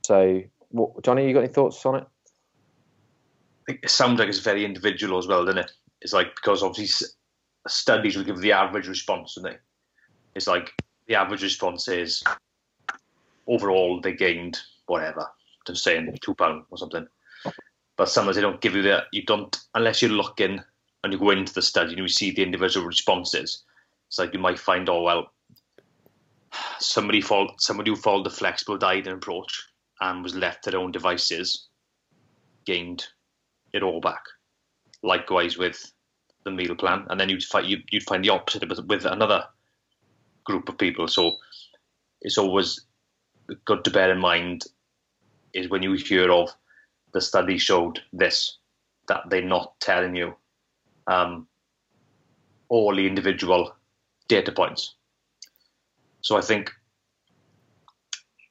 [0.05, 2.07] so what, Johnny, you got any thoughts on it?
[3.67, 5.71] It sounds like it's very individual as well, doesn't it?
[6.01, 7.07] It's like because obviously
[7.67, 9.57] studies will give the average response, don't they?
[10.35, 10.73] It's like
[11.13, 12.23] the average response is
[13.45, 15.27] overall they gained whatever,
[15.67, 17.05] I'm saying two pound or something.
[17.97, 19.03] But sometimes they don't give you that.
[19.11, 20.59] You don't unless you're looking
[21.03, 23.61] and you go into the study and you see the individual responses.
[24.07, 25.27] It's like you might find, oh well,
[26.79, 29.67] somebody followed somebody who followed the flexible dieting approach
[30.01, 31.67] and was left to their own devices
[32.65, 33.05] gained
[33.71, 34.23] it all back.
[35.03, 35.93] Likewise with
[36.43, 39.45] the meal plan, and then you'd find you'd, find the opposite with another
[40.45, 41.07] group of people.
[41.07, 41.37] So
[42.21, 42.85] it's always
[43.65, 44.65] good to bear in mind
[45.53, 46.49] is when you hear of
[47.13, 48.57] the study showed this
[49.07, 50.33] that they're not telling you
[51.07, 51.47] um,
[52.69, 53.75] all the individual
[54.27, 54.95] data points.
[56.21, 56.71] So I think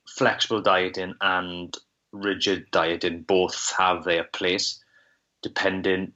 [0.06, 1.74] flexible dieting and
[2.12, 4.78] rigid dieting both have their place
[5.42, 6.12] depending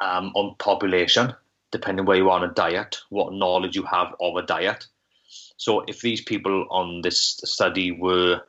[0.00, 1.34] um, on population,
[1.72, 4.86] depending where you are on a diet, what knowledge you have of a diet.
[5.58, 8.40] So if these people on this study were,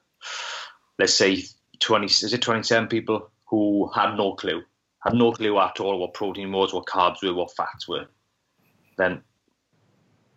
[0.99, 1.43] let's say,
[1.79, 4.61] 20, is it 27 people who had no clue,
[5.03, 8.05] had no clue at all what protein was, what carbs were, what fats were,
[8.97, 9.21] then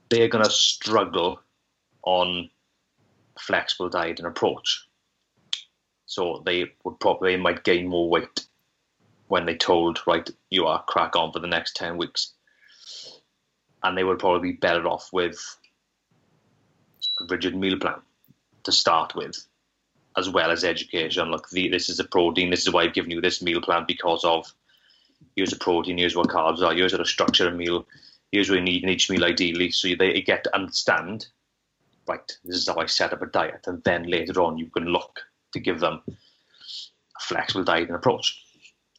[0.08, 1.40] they're going to struggle
[2.04, 2.48] on
[3.38, 4.87] flexible diet and approach.
[6.06, 8.46] So they would probably might gain more weight
[9.28, 12.32] when they told, right, you are crack on for the next 10 weeks.
[13.82, 15.38] And they would probably be better off with
[17.28, 18.00] rigid meal plan
[18.64, 19.46] to start with,
[20.16, 21.30] as well as education.
[21.30, 23.85] Look, the, this is a protein, this is why I've given you this meal plan
[23.87, 24.52] because of
[25.37, 27.87] here's a protein, here's what carbs are, here's how to structure a meal,
[28.30, 29.70] here's what you need in each meal ideally.
[29.70, 31.26] So they get to understand,
[32.06, 33.64] right, this is how I set up a diet.
[33.66, 35.20] And then later on, you can look
[35.52, 38.42] to give them a flexible dieting approach.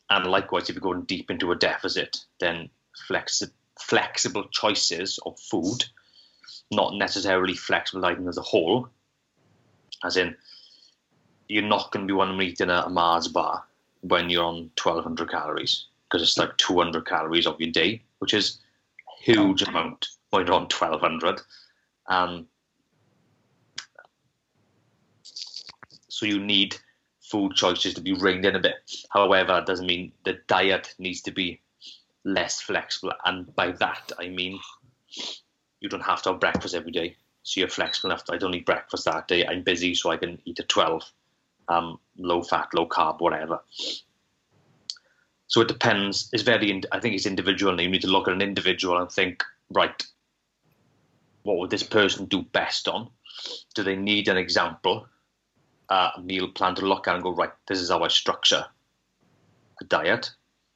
[0.10, 2.70] And likewise, if you're going deep into a deficit, then
[3.10, 5.86] flexi- flexible choices of food,
[6.72, 8.88] not necessarily flexible dieting as a whole,
[10.04, 10.36] as in
[11.48, 13.64] you're not going to be wanting to eat in a, a Mars bar
[14.02, 18.60] when you're on 1200 calories because it's like 200 calories of your day, which is
[19.08, 21.42] a huge amount when you're on 1200.
[22.08, 22.48] Um,
[25.24, 26.76] so you need
[27.22, 28.76] food choices to be reined in a bit.
[29.10, 31.60] However, that doesn't mean the diet needs to be
[32.24, 33.14] less flexible.
[33.26, 34.60] And by that, I mean
[35.84, 37.16] you don't have to have breakfast every day.
[37.44, 38.24] So you're flexible enough.
[38.32, 39.46] I don't eat breakfast that day.
[39.46, 41.04] I'm busy, so I can eat at 12.
[41.68, 43.60] Um, low fat, low carb, whatever.
[45.48, 46.30] So it depends.
[46.34, 46.82] It's very.
[46.92, 50.04] I think it's individual, and you need to look at an individual and think, right,
[51.44, 53.10] what would this person do best on?
[53.76, 55.06] Do they need an example?
[55.90, 58.66] a meal plan to look at and go, right, this is how I structure
[59.82, 60.32] a diet.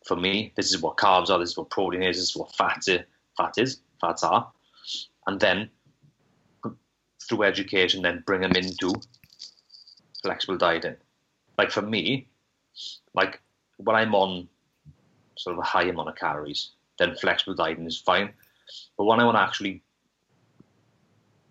[0.05, 2.55] For me, this is what carbs are, this is what protein is, this is what
[2.55, 3.01] fat is,
[3.35, 4.51] fat is, fats are.
[5.27, 5.69] And then
[7.27, 8.93] through education, then bring them into
[10.23, 10.95] flexible dieting.
[11.57, 12.29] Like for me,
[13.13, 13.41] like
[13.77, 14.47] when I'm on
[15.37, 18.33] sort of a high amount of calories, then flexible dieting is fine.
[18.97, 19.83] But when I want to actually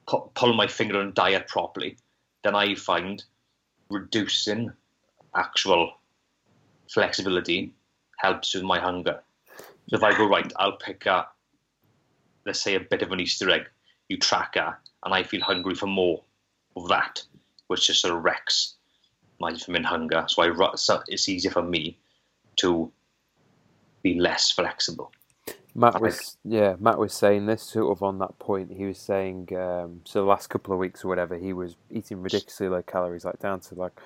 [0.07, 1.97] pull my finger and diet properly,
[2.45, 3.23] then I find
[3.91, 4.73] reducing
[5.35, 5.93] actual
[6.89, 7.75] flexibility
[8.19, 9.21] helps with my hunger.
[9.89, 11.27] So if I go right, I'll pick a,
[12.47, 13.69] let's say a bit of an Easter egg,
[14.09, 16.23] you track her, and I feel hungry for more
[16.77, 17.23] of that,
[17.67, 18.75] which just sort of wrecks
[19.41, 20.25] my vitamin hunger.
[20.29, 21.99] So I so it's easier for me
[22.57, 22.91] to
[24.03, 25.13] be less flexible.
[25.75, 28.73] Matt was yeah, Matt was saying this sort of on that point.
[28.73, 32.23] He was saying um, so the last couple of weeks or whatever, he was eating
[32.23, 34.01] ridiculously low calories, like down to like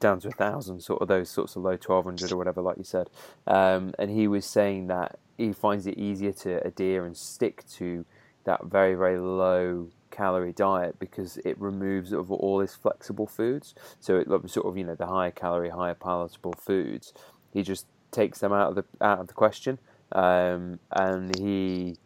[0.00, 2.78] down to a thousand, sort of those sorts of low twelve hundred or whatever, like
[2.78, 3.10] you said.
[3.46, 8.04] Um, and he was saying that he finds it easier to adhere and stick to
[8.44, 13.74] that very very low calorie diet because it removes of all his flexible foods.
[13.98, 17.12] So it sort of you know the higher calorie, higher palatable foods.
[17.52, 19.78] He just takes them out of the out of the question
[20.12, 21.96] um, and he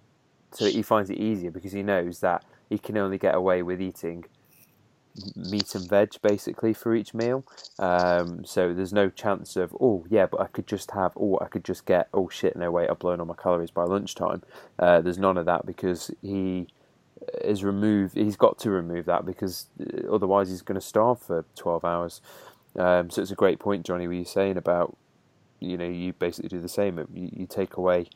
[0.53, 3.81] so he finds it easier because he knows that he can only get away with
[3.81, 4.24] eating
[5.37, 7.45] meat and veg basically for each meal.
[7.79, 11.47] Um, so there's no chance of oh yeah, but I could just have oh I
[11.47, 14.43] could just get oh shit no wait I've blown all my calories by lunchtime.
[14.79, 16.69] Uh, there's none of that because he
[17.43, 18.16] is removed.
[18.16, 22.21] He's got to remove that because uh, otherwise he's going to starve for 12 hours.
[22.79, 24.97] Um, so it's a great point, Johnny, what you're saying about
[25.61, 26.99] you know you basically do the same.
[27.14, 28.09] You, you take away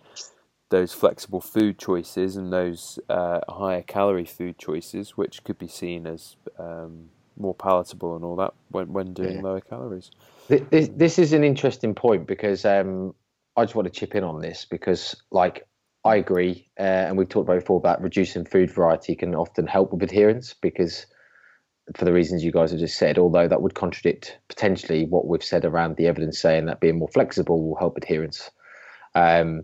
[0.72, 6.06] those flexible food choices and those uh, higher calorie food choices, which could be seen
[6.06, 9.42] as um, more palatable and all that when when doing yeah.
[9.42, 10.10] lower calories.
[10.48, 13.14] This, this is an interesting point because um,
[13.56, 15.66] I just want to chip in on this because, like,
[16.04, 19.92] I agree, uh, and we've talked about before about reducing food variety can often help
[19.92, 21.06] with adherence because,
[21.96, 25.44] for the reasons you guys have just said, although that would contradict potentially what we've
[25.44, 28.50] said around the evidence saying that being more flexible will help adherence.
[29.14, 29.62] Um,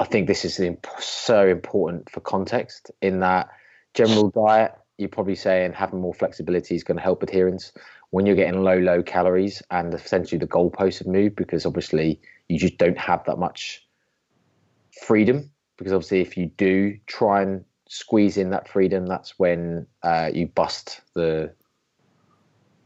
[0.00, 0.60] I think this is
[0.98, 3.48] so important for context in that
[3.94, 4.72] general diet.
[4.98, 7.72] You're probably saying having more flexibility is going to help adherence
[8.10, 12.58] when you're getting low, low calories and essentially the goalposts have moved because obviously you
[12.58, 13.86] just don't have that much
[15.02, 15.50] freedom.
[15.78, 20.46] Because obviously, if you do try and squeeze in that freedom, that's when uh, you
[20.46, 21.52] bust the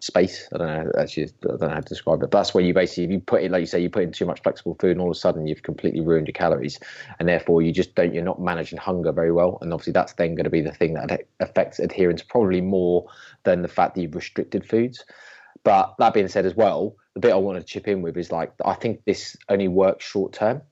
[0.07, 0.49] space.
[0.55, 0.91] I don't know.
[0.97, 2.31] I don't know how to describe it.
[2.31, 4.13] But that's where you basically if you put it like you say you put in
[4.13, 6.79] too much flexible food, and all of a sudden you've completely ruined your calories,
[7.19, 8.15] and therefore you just don't.
[8.15, 10.95] You're not managing hunger very well, and obviously that's then going to be the thing
[10.95, 13.07] that affects adherence probably more
[13.45, 15.05] than the fact that you've restricted foods.
[15.65, 18.31] But that being said, as well, the bit I want to chip in with is
[18.31, 20.63] like I think this only works short term.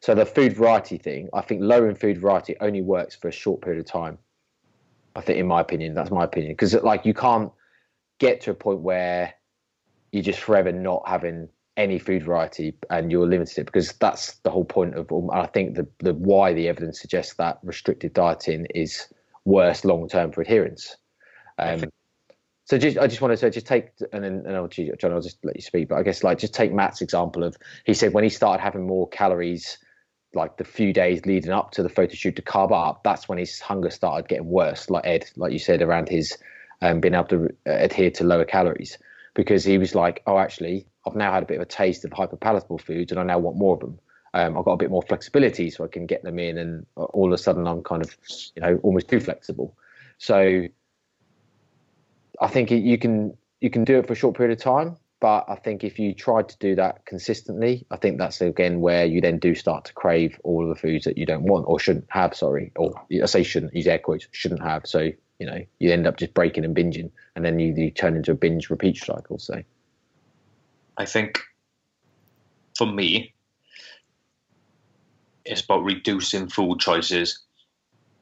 [0.00, 3.62] So the food variety thing, I think lowering food variety only works for a short
[3.62, 4.18] period of time.
[5.16, 7.50] I think, in my opinion, that's my opinion, because like you can't
[8.20, 9.34] get to a point where
[10.12, 14.50] you're just forever not having any food variety and you're limited it because that's the
[14.50, 19.08] whole point of I think the, the why the evidence suggests that restricted dieting is
[19.44, 20.96] worse long term for adherence.
[21.58, 21.84] Um,
[22.64, 25.20] so just I just want to say just take and then and I'll, John I'll
[25.20, 28.12] just let you speak but I guess like just take Matt's example of he said
[28.12, 29.78] when he started having more calories
[30.34, 33.38] like the few days leading up to the photo shoot to carb up that's when
[33.38, 36.38] his hunger started getting worse like Ed like you said around his
[36.82, 38.98] um, being able to uh, adhere to lower calories
[39.34, 42.10] because he was like, oh, actually, I've now had a bit of a taste of
[42.10, 43.98] hyperpalatable foods and I now want more of them.
[44.32, 47.26] Um, I've got a bit more flexibility so I can get them in, and all
[47.26, 48.16] of a sudden I'm kind of,
[48.54, 49.76] you know, almost too flexible.
[50.18, 50.66] So
[52.40, 55.44] I think you can you can do it for a short period of time, but
[55.48, 59.20] I think if you try to do that consistently, I think that's again where you
[59.20, 62.06] then do start to crave all of the foods that you don't want or shouldn't
[62.10, 62.34] have.
[62.36, 64.86] Sorry, or I say shouldn't use air quotes shouldn't have.
[64.86, 65.10] So
[65.40, 68.30] you know you end up just breaking and binging and then you, you turn into
[68.30, 69.60] a binge repeat cycle so
[70.98, 71.40] i think
[72.76, 73.32] for me
[75.44, 77.40] it's about reducing food choices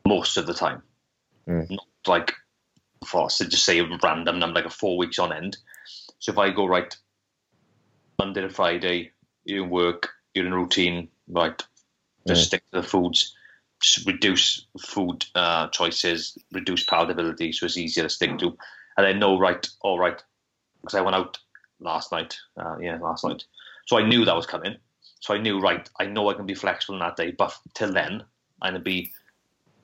[0.06, 0.80] most of the time
[1.46, 1.68] mm.
[1.68, 2.32] not like
[3.04, 5.58] for to just say random I'm like a four weeks on end
[6.18, 6.96] so if i go right
[8.18, 9.10] monday to friday
[9.44, 11.60] you work you're in routine right
[12.26, 12.46] just mm.
[12.46, 13.34] stick to the foods
[14.06, 18.56] reduce food uh, choices, reduce palatability, so it's easier to stick to.
[18.96, 20.22] And then know, right, all right,
[20.80, 21.38] because I went out
[21.80, 22.36] last night.
[22.56, 23.44] Uh, yeah, last night.
[23.86, 24.76] So I knew that was coming.
[25.20, 27.92] So I knew, right, I know I can be flexible in that day, but till
[27.92, 28.24] then,
[28.62, 29.12] I'm gonna be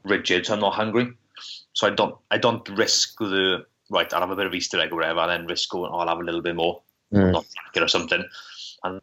[0.05, 1.13] rigid, so I'm not hungry.
[1.73, 4.13] So I don't, I don't risk the right.
[4.13, 5.91] I'll have a bit of Easter egg or whatever, and then risk going.
[5.93, 6.83] Oh, I'll have a little bit more,
[7.13, 7.33] mm.
[7.33, 8.25] not or something.
[8.85, 9.01] And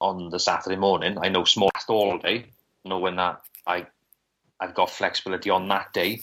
[0.00, 1.18] on the Saturday morning.
[1.18, 2.46] I know small all day,
[2.84, 3.86] knowing that I
[4.60, 6.20] I've got flexibility on that day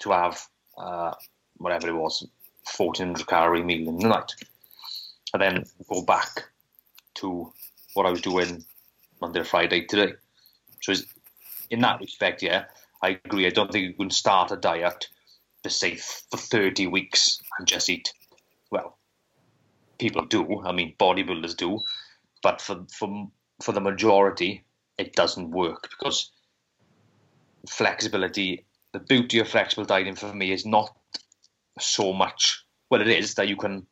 [0.00, 0.40] to have
[0.76, 1.14] uh,
[1.56, 2.26] whatever it was,
[2.66, 4.32] fourteen hundred calorie meal in the night,
[5.32, 6.44] and then go back
[7.14, 7.52] to
[7.94, 8.64] what I was doing
[9.20, 10.14] Monday Friday today.
[10.82, 10.94] So
[11.70, 12.64] in that respect, yeah,
[13.02, 13.46] I agree.
[13.46, 15.08] I don't think you can start a diet
[15.62, 18.12] to say for thirty weeks and just eat.
[18.70, 18.96] Well,
[19.98, 20.62] people do.
[20.64, 21.80] I mean, bodybuilders do
[22.42, 23.28] but for for
[23.62, 24.64] for the majority,
[24.98, 26.30] it doesn't work because
[27.68, 28.66] flexibility.
[28.92, 30.92] The beauty of flexible dieting for me is not
[31.78, 32.64] so much.
[32.90, 33.86] Well, it is that you can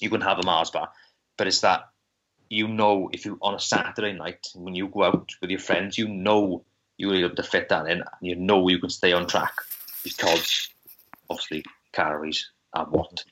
[0.00, 0.90] you can have a Mars bar,
[1.36, 1.88] but it's that
[2.48, 5.98] you know if you on a Saturday night when you go out with your friends,
[5.98, 6.64] you know
[6.96, 9.26] you will be able to fit that in, and you know you can stay on
[9.26, 9.54] track
[10.02, 10.68] because
[11.28, 13.24] obviously calories are what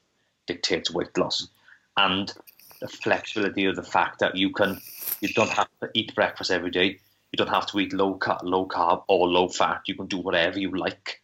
[0.47, 1.49] dictates weight loss,
[1.97, 2.35] and
[2.83, 4.81] the flexibility of the fact that you can
[5.21, 6.99] you don't have to eat breakfast every day.
[7.31, 9.83] You don't have to eat low carb, low carb or low fat.
[9.87, 11.23] You can do whatever you like,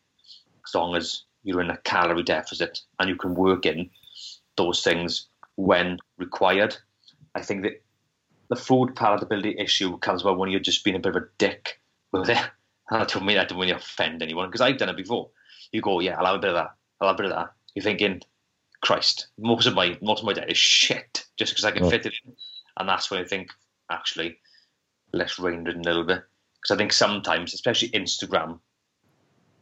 [0.66, 3.90] as long as you're in a calorie deficit and you can work in
[4.56, 6.76] those things when required.
[7.34, 7.82] I think that
[8.48, 11.80] the food palatability issue comes about when you're just being a bit of a dick
[12.12, 12.38] with it.
[12.90, 15.28] And I don't mean that when you offend anyone because I've done it before.
[15.72, 16.70] You go, yeah, I'll have a bit of that.
[17.00, 17.52] I'll have a bit of that.
[17.74, 18.22] You're thinking,
[18.81, 21.91] Christ, most of my most of my diet is shit just because I can oh.
[21.91, 22.33] fit it in,
[22.79, 23.51] and that's when I think
[23.91, 24.39] actually
[25.12, 26.22] let's rein it in a little bit
[26.61, 28.61] because I think sometimes, especially Instagram,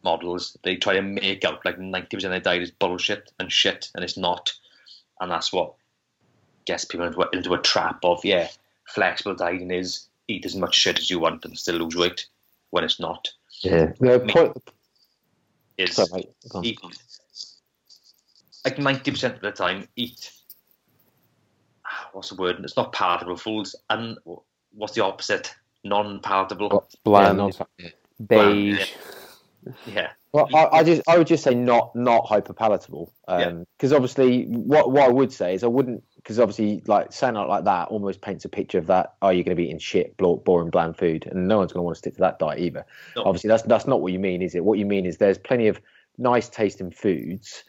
[0.03, 3.91] models, they try to make out like 90% of their diet is bullshit and shit,
[3.95, 4.53] and it's not.
[5.21, 5.75] And that's what
[6.65, 8.49] gets people into a, into a trap of, yeah,
[8.89, 12.27] flexible dieting is eat as much shit as you want and still lose weight
[12.71, 13.29] when it's not.
[13.61, 13.93] Yeah.
[14.01, 14.71] The point,
[15.79, 16.31] Is sorry, mate.
[16.49, 16.65] Go on.
[16.65, 16.79] eat,
[18.67, 20.33] like 90% of the time, eat,
[21.85, 22.57] ah, what's the word?
[22.61, 23.77] It's not palatable foods.
[23.91, 24.19] And
[24.73, 25.55] what's the opposite?
[25.85, 26.69] Non palatable.
[26.73, 27.89] Oh, Bland, Yeah, non- yeah.
[28.27, 28.93] beige.
[29.87, 30.11] Yeah.
[30.33, 33.13] Well, I, I just I would just say not not hyper palatable.
[33.27, 33.65] Um, yeah.
[33.77, 37.49] Because obviously, what what I would say is I wouldn't because obviously like saying it
[37.49, 39.15] like that almost paints a picture of that.
[39.23, 41.81] Oh, you're going to be eating shit, blo- boring, bland food, and no one's going
[41.81, 42.85] to want to stick to that diet either.
[43.17, 43.25] No.
[43.25, 44.65] Obviously, that's that's not what you mean, is it?
[44.65, 45.81] What you mean is there's plenty of
[46.19, 47.65] nice tasting foods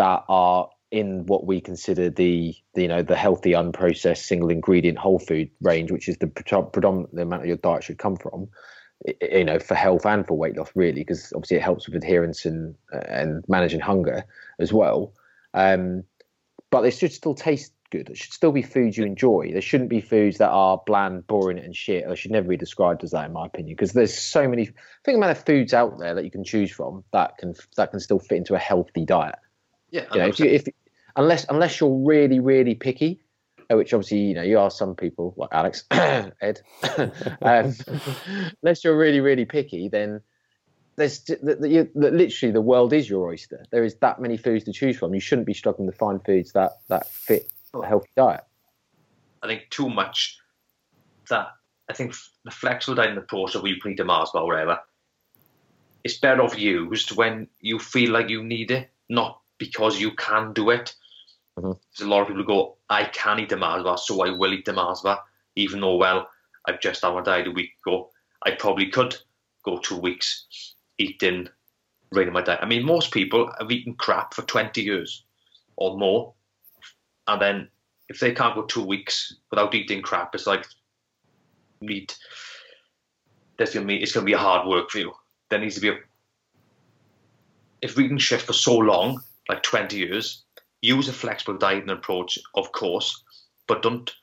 [0.00, 4.96] that are in what we consider the, the you know the healthy unprocessed single ingredient
[4.96, 8.48] whole food range, which is the pre- predominant amount of your diet should come from.
[9.20, 12.46] You know, for health and for weight loss, really, because obviously it helps with adherence
[12.46, 14.24] and and managing hunger
[14.58, 15.12] as well.
[15.52, 16.04] Um,
[16.70, 18.08] but they should still taste good.
[18.08, 19.50] It should still be foods you enjoy.
[19.52, 22.08] There shouldn't be foods that are bland, boring, and shit.
[22.08, 24.70] They should never be described as that, in my opinion, because there's so many.
[25.04, 28.00] Think amount of foods out there that you can choose from that can that can
[28.00, 29.36] still fit into a healthy diet.
[29.90, 30.06] Yeah.
[30.12, 30.64] You know, if you, if
[31.16, 33.20] unless unless you're really really picky,
[33.70, 36.60] uh, which obviously you know you are some people like Alex, Ed.
[37.42, 37.74] um,
[38.62, 40.20] unless you're really really picky, then
[40.96, 43.64] there's the, the, you, the, literally the world is your oyster.
[43.70, 45.14] There is that many foods to choose from.
[45.14, 48.44] You shouldn't be struggling to find foods that that fit a healthy diet.
[49.42, 50.38] I think too much
[51.28, 51.48] that
[51.88, 52.14] I think
[52.44, 54.80] the flexible diet and the approach that we put into Mars bar or whatever,
[56.04, 60.52] it's better off used when you feel like you need it, not because you can
[60.52, 60.96] do it.
[61.56, 61.78] Mhm.
[61.96, 64.52] There's a lot of people go, I can eat a Mars bar, so I will
[64.52, 65.22] eat the Mars bar,
[65.54, 66.28] even though, well,
[66.66, 68.10] I've just had my diet a week ago.
[68.42, 69.16] I probably could
[69.62, 71.48] go two weeks eating,
[72.10, 72.60] reining my diet.
[72.62, 75.24] I mean, most people have eaten crap for 20 years
[75.76, 76.34] or more,
[77.28, 77.70] and then
[78.08, 80.66] if they can't go two weeks without eating crap, it's like
[81.82, 82.16] meat.
[83.58, 85.12] That's gonna be it's gonna be a hard work for you.
[85.50, 85.98] There needs to be a
[87.82, 90.44] if we can shift for so long, like twenty years,
[90.80, 93.24] use a flexible dieting approach, of course,
[93.66, 94.14] but don't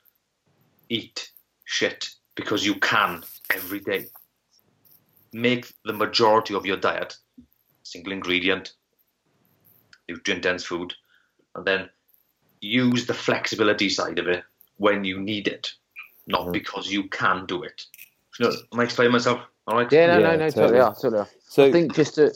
[0.88, 1.30] eat
[1.64, 3.22] shit because you can
[3.52, 4.06] every day.
[5.32, 7.14] Make the majority of your diet
[7.82, 8.72] single ingredient,
[10.08, 10.94] nutrient dense food,
[11.54, 11.90] and then
[12.62, 14.44] use the flexibility side of it
[14.78, 15.72] when you need it,
[16.26, 16.52] not Mhm.
[16.52, 17.84] because you can do it.
[18.38, 19.40] You know, am I explaining myself?
[19.66, 19.92] All right.
[19.92, 20.80] Yeah, no, Yeah, no, no, totally, totally.
[20.80, 21.20] are, totally.
[21.20, 21.28] Are.
[21.48, 22.32] So I think just to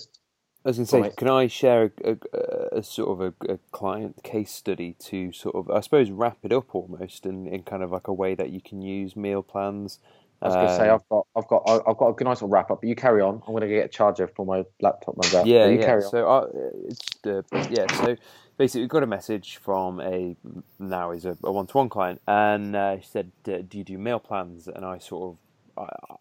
[0.65, 1.17] I was going to say, Right.
[1.17, 5.57] can I share a, a, a sort of a, a client case study to sort
[5.57, 8.51] of, I suppose, wrap it up almost in, in kind of like a way that
[8.51, 9.99] you can use meal plans.
[10.41, 12.37] I was going to say Um, I've got I've got I've got a good nice
[12.39, 12.81] little wrap up.
[12.81, 13.43] But you carry on.
[13.47, 15.15] I'm going to get a charger for my laptop
[15.47, 15.87] yeah, you yeah.
[15.87, 16.11] carry on.
[16.11, 16.47] So I,
[16.89, 17.87] it's uh, yeah.
[17.93, 18.17] So
[18.59, 20.37] basically, we got a message from a
[20.81, 23.99] now is a one to one client, and uh, she said, uh, "Do you do
[23.99, 25.37] meal plans?" And I sort
[25.77, 26.15] of I,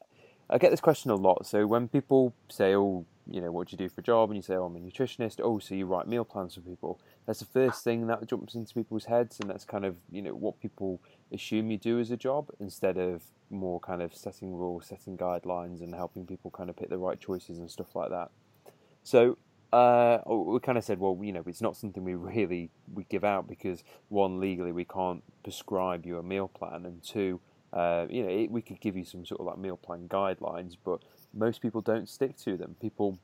[0.52, 1.46] I- get this question a lot.
[1.46, 4.38] So when people say, "Oh, you know, what do you do for a job?" and
[4.38, 7.00] you say, "Oh, I'm a nutritionist," oh, so you write meal plans for people.
[7.26, 10.36] That's the first thing that jumps into people's heads, and that's kind of you know
[10.36, 14.88] what people assume you do as a job instead of more kind of setting rules,
[14.88, 18.32] setting guidelines, and helping people kind of pick the right choices and stuff like that.
[19.04, 19.38] So
[19.74, 23.24] uh, we kind of said, well, you know, it's not something we really we give
[23.24, 27.40] out because one legally we can't prescribe you a meal plan, and two,
[27.74, 30.76] uh, you know, it, we could give you some sort of like meal plan guidelines,
[30.84, 31.02] but
[31.34, 32.76] most people don't stick to them.
[32.82, 33.18] People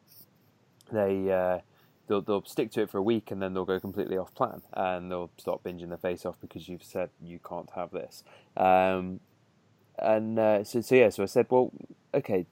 [0.92, 1.60] they uh,
[2.08, 4.62] they'll they'll stick to it for a week and then they'll go completely off plan
[4.74, 8.24] and they'll start binging their face off because you've said you can't have this.
[8.56, 9.20] Um,
[10.00, 11.72] and uh, so, so yeah, so I said, well,
[12.14, 12.46] okay,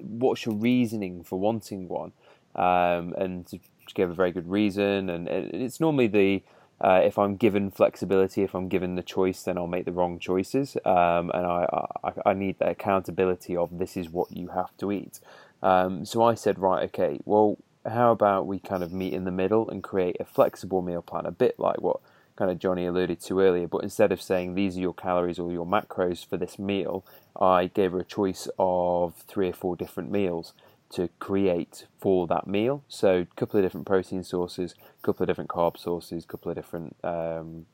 [0.00, 2.12] what's your reasoning for wanting one?
[2.54, 3.60] Um, and she
[3.94, 6.42] gave a very good reason, and it- it's normally the
[6.80, 10.18] uh, if I'm given flexibility, if I'm given the choice, then I'll make the wrong
[10.18, 11.66] choices, um, and I,
[12.04, 15.20] I I need that accountability of this is what you have to eat.
[15.62, 17.56] Um, so I said, right, okay, well,
[17.86, 21.26] how about we kind of meet in the middle and create a flexible meal plan,
[21.26, 22.00] a bit like what
[22.36, 25.50] kind of Johnny alluded to earlier, but instead of saying these are your calories or
[25.52, 27.04] your macros for this meal,
[27.40, 30.52] I gave her a choice of three or four different meals
[30.96, 32.82] to create for that meal.
[32.88, 36.50] So a couple of different protein sources, a couple of different carb sources, a couple
[36.50, 37.66] of different um,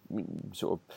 [0.52, 0.96] sort of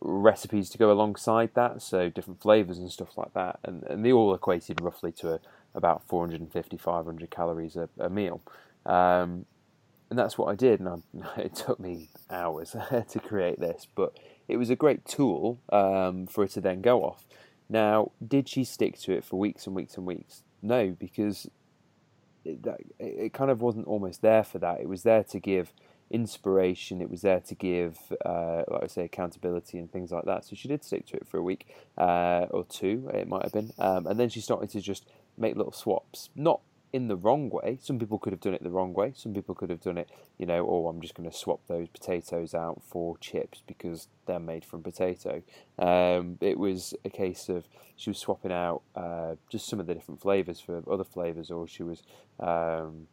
[0.00, 1.80] recipes to go alongside that.
[1.80, 5.40] So different flavors and stuff like that, and, and they all equated roughly to a,
[5.74, 8.40] about 450, 500 calories a, a meal.
[8.84, 9.46] Um,
[10.10, 10.96] and that's what I did, and I,
[11.40, 12.74] it took me hours
[13.08, 14.18] to create this, but
[14.48, 17.24] it was a great tool um, for it to then go off.
[17.68, 20.42] Now, did she stick to it for weeks and weeks and weeks?
[20.60, 21.48] No, because
[22.44, 22.66] it,
[22.98, 24.80] it kind of wasn't almost there for that.
[24.80, 25.72] It was there to give
[26.10, 27.00] inspiration.
[27.00, 30.44] It was there to give, uh, like I say, accountability and things like that.
[30.44, 33.52] So she did stick to it for a week uh, or two, it might have
[33.52, 35.06] been, um, and then she started to just
[35.38, 36.60] make little swaps, not
[36.92, 37.78] in the wrong way.
[37.80, 39.12] Some people could have done it the wrong way.
[39.14, 41.88] Some people could have done it, you know, oh, I'm just going to swap those
[41.88, 45.42] potatoes out for chips because they're made from potato.
[45.78, 49.94] Um, it was a case of she was swapping out uh, just some of the
[49.94, 52.02] different flavors for other flavors, or she was.
[52.38, 53.06] Um,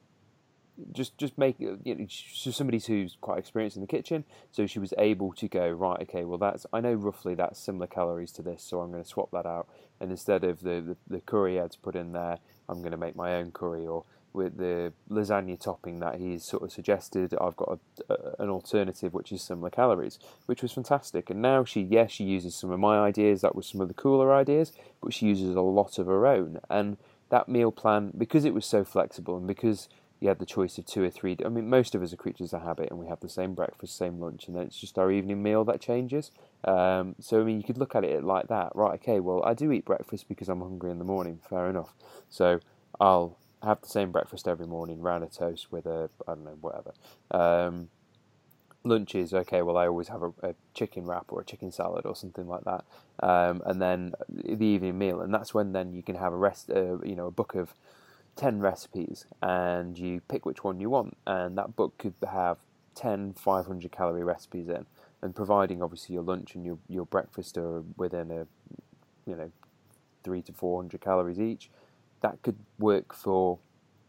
[0.92, 4.80] just just make you know, she's somebody who's quite experienced in the kitchen, so she
[4.80, 6.02] was able to go right.
[6.04, 9.10] Okay, well that's I know roughly that's similar calories to this, so I'm going to
[9.10, 9.68] swap that out,
[10.00, 12.38] and instead of the the, the curry ads put in there,
[12.70, 14.04] I'm going to make my own curry or
[14.34, 19.14] with the lasagna topping that he's sort of suggested, I've got a, a, an alternative
[19.14, 21.30] which is similar calories, which was fantastic.
[21.30, 23.94] And now she, yes, she uses some of my ideas, that was some of the
[23.96, 26.60] cooler ideas, but she uses a lot of her own.
[26.70, 26.98] And
[27.30, 29.90] that meal plan, because it was so flexible and because
[30.20, 31.38] you had the choice of two or three.
[31.46, 33.96] I mean, most of us are creatures of habit, and we have the same breakfast,
[33.96, 36.32] same lunch, and then it's just our evening meal that changes.
[36.64, 38.96] Um, so, I mean, you could look at it like that, right?
[38.96, 41.40] Okay, well, I do eat breakfast because I'm hungry in the morning.
[41.48, 41.94] Fair enough.
[42.30, 42.60] So,
[43.00, 46.58] I'll have the same breakfast every morning, round a toast with a I don't know
[46.62, 46.94] whatever.
[47.32, 47.90] Um,
[48.84, 49.62] lunch is okay.
[49.62, 52.64] Well, I always have a, a, chicken wrap or a chicken salad or something like
[52.64, 52.86] that,
[53.22, 56.70] um, and then the evening meal, and that's when then you can have a rest,
[56.70, 57.74] uh, you know, a book of
[58.38, 62.58] 10 recipes and you pick which one you want and that book could have
[62.96, 64.86] 10 500 calorie recipes in
[65.22, 68.48] and providing obviously your lunch and your, your breakfast are within a
[69.30, 69.52] you know
[70.24, 71.70] 3 to 400 calories each
[72.22, 73.60] that could work for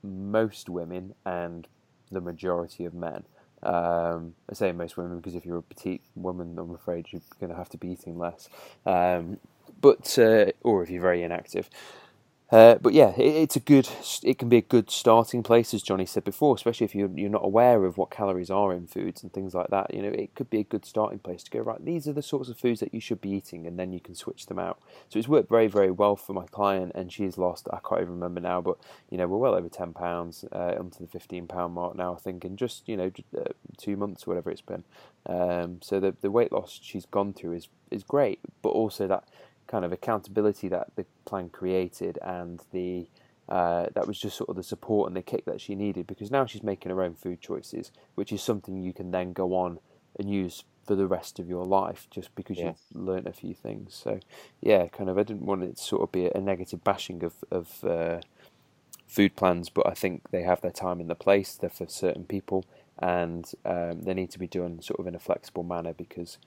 [0.02, 1.66] most women and
[2.12, 3.24] the majority of men
[3.62, 7.50] um, I say most women because if you're a petite woman, I'm afraid you're going
[7.50, 8.48] to have to be eating less.
[8.86, 9.38] Um,
[9.80, 11.68] but uh, or if you're very inactive,
[12.50, 13.88] uh, but yeah, it, it's a good.
[14.22, 17.28] It can be a good starting place, as Johnny said before, especially if you're you're
[17.28, 19.92] not aware of what calories are in foods and things like that.
[19.92, 21.84] You know, it could be a good starting place to go right.
[21.84, 24.14] These are the sorts of foods that you should be eating, and then you can
[24.14, 24.80] switch them out.
[25.10, 27.68] So it's worked very very well for my client, and she's lost.
[27.72, 28.78] I can't even remember now, but
[29.10, 32.14] you know we're well over ten pounds, uh, onto the fifteen pound mark now.
[32.14, 34.84] I think in just you know uh, two months, or whatever it's been.
[35.26, 39.24] Um, so the the weight loss she's gone through is is great, but also that
[39.68, 43.06] kind of accountability that the plan created and the
[43.48, 46.30] uh, that was just sort of the support and the kick that she needed because
[46.30, 49.78] now she's making her own food choices, which is something you can then go on
[50.18, 53.94] and use for the rest of your life just because you've learned a few things.
[53.94, 54.20] So,
[54.60, 57.34] yeah, kind of, I didn't want it to sort of be a negative bashing of,
[57.50, 58.20] of uh,
[59.06, 62.24] food plans, but I think they have their time in the place, they're for certain
[62.24, 62.66] people,
[62.98, 66.38] and um, they need to be done sort of in a flexible manner because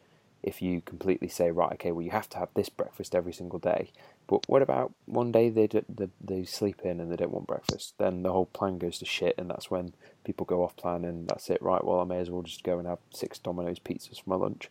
[0.43, 3.59] if you completely say, right, okay, well, you have to have this breakfast every single
[3.59, 3.91] day.
[4.27, 7.47] But what about one day they, do, they, they sleep in and they don't want
[7.47, 7.93] breakfast?
[7.97, 11.27] Then the whole plan goes to shit, and that's when people go off plan, and
[11.27, 11.83] that's it, right?
[11.83, 14.69] Well, I may as well just go and have six Domino's pizzas for my lunch.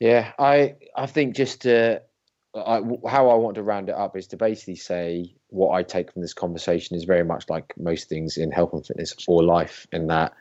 [0.00, 4.36] Yeah, I I think just I, how I want to round it up is to
[4.36, 8.50] basically say what I take from this conversation is very much like most things in
[8.50, 10.32] health and fitness or life, in that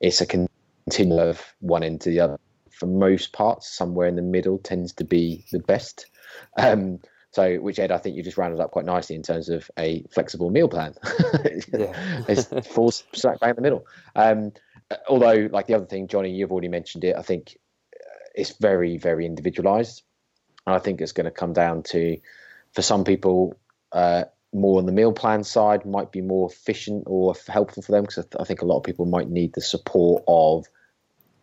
[0.00, 2.38] it's a continuum of one end to the other.
[2.70, 6.06] For most parts, somewhere in the middle tends to be the best.
[6.56, 6.98] Um,
[7.30, 10.04] so, which Ed, I think you just rounded up quite nicely in terms of a
[10.12, 10.94] flexible meal plan.
[11.04, 13.86] it's falls smack bang in the middle.
[14.14, 14.52] Um,
[15.08, 17.16] although, like the other thing, Johnny, you've already mentioned it.
[17.16, 17.58] I think
[17.94, 20.02] uh, it's very, very individualized.
[20.66, 22.18] And I think it's going to come down to,
[22.72, 23.58] for some people,
[23.92, 24.24] uh,
[24.54, 28.24] more on the meal plan side might be more efficient or helpful for them because
[28.38, 30.66] I think a lot of people might need the support of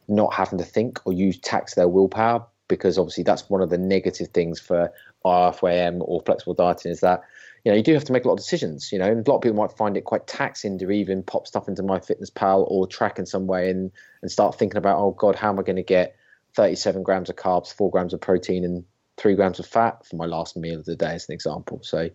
[0.07, 3.77] not having to think or use tax their willpower because obviously that's one of the
[3.77, 4.91] negative things for
[5.25, 7.21] IIFYM or flexible dieting is that
[7.65, 9.29] you know you do have to make a lot of decisions you know and a
[9.29, 12.87] lot of people might find it quite taxing to even pop stuff into MyFitnessPal or
[12.87, 13.91] track in some way and
[14.21, 16.15] and start thinking about oh god how am I going to get
[16.55, 18.85] 37 grams of carbs 4 grams of protein and
[19.21, 21.79] three grams of fat for my last meal of the day, as an example.
[21.83, 22.09] So,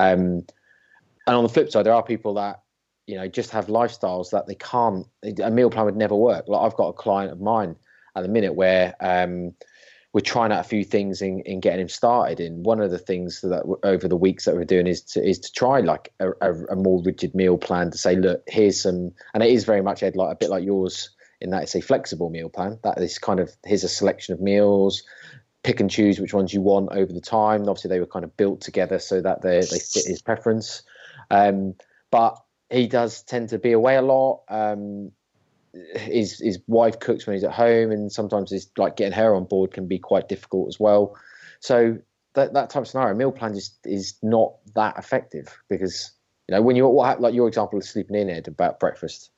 [0.00, 0.44] um,
[1.26, 2.62] and on the flip side, there are people that
[3.06, 5.06] you know just have lifestyles that they can't.
[5.42, 6.46] A meal plan would never work.
[6.48, 7.76] Like I've got a client of mine
[8.16, 9.52] at the minute where um,
[10.12, 12.40] we're trying out a few things in, in getting him started.
[12.40, 15.38] And one of the things that over the weeks that we're doing is to is
[15.40, 19.12] to try like a, a, a more rigid meal plan to say, look, here's some,
[19.34, 21.80] and it is very much Ed like a bit like yours in that it's a
[21.80, 22.78] flexible meal plan.
[22.82, 25.02] That is kind of here's a selection of meals
[25.62, 27.62] pick and choose which ones you want over the time.
[27.62, 30.82] Obviously, they were kind of built together so that they they fit his preference.
[31.30, 31.74] Um,
[32.10, 32.36] but
[32.70, 34.42] he does tend to be away a lot.
[34.48, 35.12] Um,
[35.94, 39.44] his his wife cooks when he's at home, and sometimes it's like getting her on
[39.44, 41.16] board can be quite difficult as well.
[41.60, 41.98] So
[42.34, 46.12] that, that type of scenario, meal plan just is not that effective because
[46.48, 49.30] you know when you what like your example of sleeping in Ed about breakfast,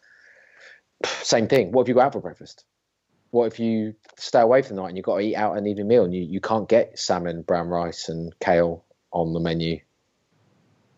[1.05, 1.73] same thing.
[1.73, 2.65] What have you got out for breakfast?
[3.33, 5.67] What if you stay away for the night and you've got to eat out an
[5.67, 9.81] evening meal and you, you can't get salmon, brown rice, and kale on the menu?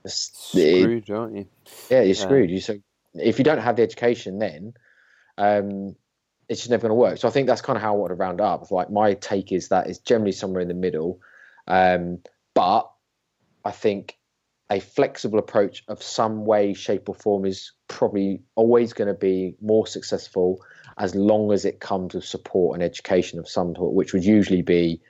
[0.04, 1.46] It's, screwed, it, aren't you?
[1.90, 2.50] Yeah, you're screwed.
[2.50, 2.78] You so
[3.14, 4.74] if you don't have the education, then
[5.38, 5.94] um,
[6.48, 7.18] it's just never going to work.
[7.18, 8.68] So I think that's kind of how I want to round up.
[8.70, 11.20] Like my take is that it's generally somewhere in the middle,
[11.68, 12.18] um,
[12.52, 12.90] but
[13.64, 14.18] I think
[14.70, 19.54] a flexible approach of some way, shape, or form is probably always going to be
[19.60, 20.58] more successful
[20.98, 24.62] as long as it comes with support and education of some sort, which would usually
[24.62, 25.00] be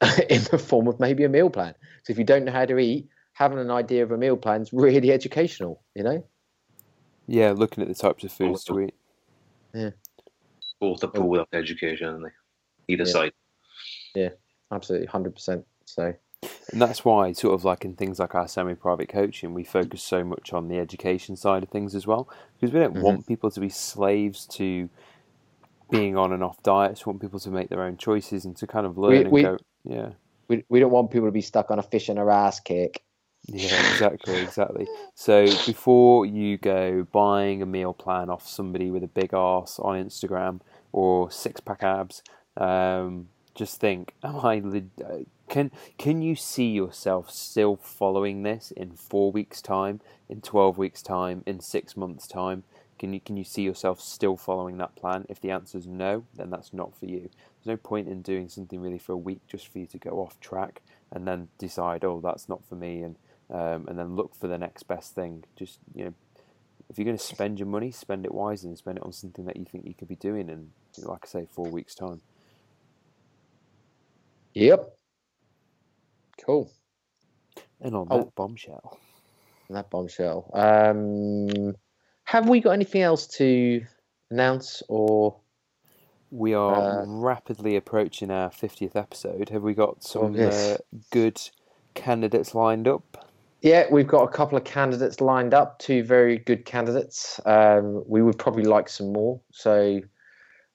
[0.28, 1.74] in the form of maybe a meal plan.
[2.04, 4.62] So if you don't know how to eat, having an idea of a meal plan
[4.62, 6.24] is really educational, you know?
[7.26, 8.94] Yeah, looking at the types of foods to eat.
[9.74, 9.90] Yeah.
[10.80, 12.92] Both are poor without education, aren't they?
[12.92, 13.12] Either Yeah.
[13.12, 13.32] side.
[14.14, 14.28] Yeah,
[14.70, 15.64] absolutely, 100%.
[15.86, 16.14] So,
[16.72, 20.02] And that's why, sort of like in things like our semi private coaching, we focus
[20.02, 22.28] so much on the education side of things as well.
[22.54, 23.00] Because we don't Mhm.
[23.00, 24.88] want people to be slaves to
[25.90, 27.04] being on and off diets.
[27.06, 29.30] We want people to make their own choices and to kind of learn We- and
[29.32, 30.08] we- go, yeah.
[30.48, 33.02] we, we don't want people to be stuck on a fish and a ass kick.
[33.46, 34.86] Yeah, exactly, exactly.
[35.14, 40.02] So before you go buying a meal plan off somebody with a big ass on
[40.02, 40.60] Instagram
[40.92, 42.22] or six pack abs,
[42.56, 44.60] um, just think: Am I?
[45.04, 45.18] uh,
[45.50, 51.02] Can can you see yourself still following this in four weeks' time, in twelve weeks'
[51.02, 52.64] time, in six months' time?
[52.98, 55.26] Can you can you see yourself still following that plan?
[55.28, 57.20] If the answer is no, then that's not for you.
[57.20, 60.20] There's no point in doing something really for a week just for you to go
[60.20, 60.82] off track
[61.12, 63.16] and then decide, oh, that's not for me, and
[63.50, 65.44] um, and then look for the next best thing.
[65.56, 66.14] Just you know,
[66.88, 69.44] if you're going to spend your money, spend it wisely and spend it on something
[69.46, 72.20] that you think you could be doing in, like I say, four weeks' time.
[74.54, 74.96] Yep.
[76.44, 76.70] Cool.
[77.80, 78.12] And on Oh.
[78.12, 78.98] that bombshell,
[79.70, 80.50] That bombshell.
[80.54, 81.74] Um,
[82.24, 83.84] have we got anything else to
[84.30, 85.36] announce or?
[86.30, 89.50] we are Uh, rapidly approaching our fiftieth episode.
[89.50, 90.54] Have we got some yes.
[90.54, 90.78] uh,
[91.12, 91.40] good
[91.94, 93.30] candidates lined up?
[93.62, 95.78] Yeah, we've got a couple of candidates lined up.
[95.78, 97.40] Two very good candidates.
[97.46, 99.40] Um, we would probably like some more.
[99.52, 100.00] So,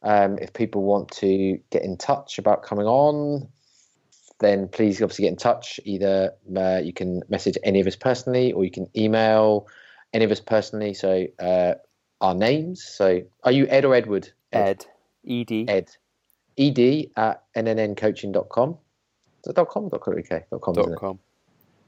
[0.02, 3.50] um, if people want to get in touch about coming on,
[4.40, 5.80] then please obviously get in touch.
[5.84, 9.68] Either uh, you can message any of us personally, or you can email
[10.14, 10.94] any of us personally.
[10.94, 11.76] So, uh,
[12.22, 12.84] our names.
[12.84, 14.32] So, are you Ed or Edward?
[14.52, 14.86] Ed,
[15.28, 15.90] Ed, Ed.
[16.58, 18.78] Ed at nnncoaching.com.
[19.44, 19.90] Is it dot .com?
[19.90, 20.30] Dot .co.uk?
[20.30, 21.20] Dot .com, isn't dot com.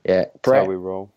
[0.06, 0.26] Yeah.
[0.26, 0.68] That's how Brett.
[0.68, 1.12] we roll.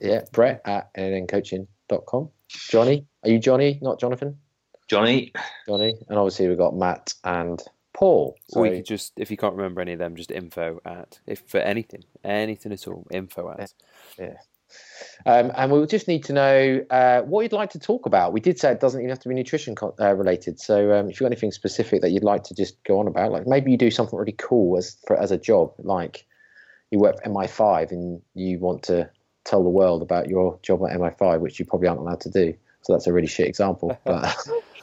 [0.00, 2.28] Yeah, Brett at nnncoaching.com.
[2.48, 4.38] Johnny, are you Johnny, not Jonathan?
[4.86, 5.32] Johnny,
[5.66, 5.94] Johnny.
[6.08, 7.60] And obviously we've got Matt and
[7.94, 8.36] Paul.
[8.48, 11.18] So, or you could just, if you can't remember any of them, just info at,
[11.26, 13.72] if for anything, anything at all, info at.
[15.26, 18.32] Um, and we just need to know uh, what you'd like to talk about.
[18.32, 20.60] We did say it doesn't even have to be nutrition co- uh, related.
[20.60, 23.32] So um, if you've got anything specific that you'd like to just go on about,
[23.32, 26.26] like maybe you do something really cool as for, as a job, like
[26.90, 29.08] you work at MI5 and you want to
[29.44, 32.54] tell the world about your job at MI5, which you probably aren't allowed to do.
[32.82, 33.98] So that's a really shit example.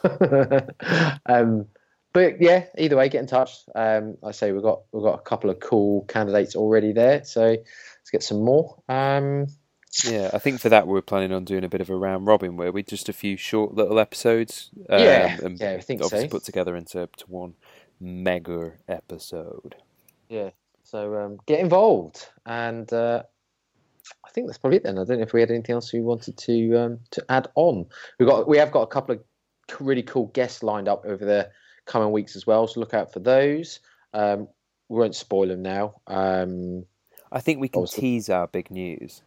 [0.03, 0.73] But,
[1.27, 1.67] um,
[2.13, 3.59] but yeah, either way, get in touch.
[3.75, 7.41] Um, I say we've got we've got a couple of cool candidates already there, so
[7.49, 8.81] let's get some more.
[8.89, 9.45] Um,
[10.05, 12.55] Yeah, I think for that we're planning on doing a bit of a round robin
[12.55, 14.69] where we just a few short little episodes.
[14.89, 16.31] Um, Yeah, and yeah, I think obviously so.
[16.31, 17.55] put together into to one
[17.99, 19.75] mega episode.
[20.29, 20.51] Yeah.
[20.83, 23.23] So um, get involved, and uh,
[24.25, 24.83] I think that's probably it.
[24.83, 27.47] Then I don't know if we had anything else we wanted to um, to add
[27.55, 27.85] on.
[28.19, 29.23] We got we have got a couple of
[29.79, 31.49] really cool guests lined up over the
[31.85, 32.67] coming weeks as well.
[32.67, 33.79] So look out for those.
[34.13, 34.47] Um,
[34.89, 36.01] we won't spoil them now.
[36.07, 36.85] Um,
[37.31, 38.01] I think we can Awesome.
[38.01, 39.21] tease our big news.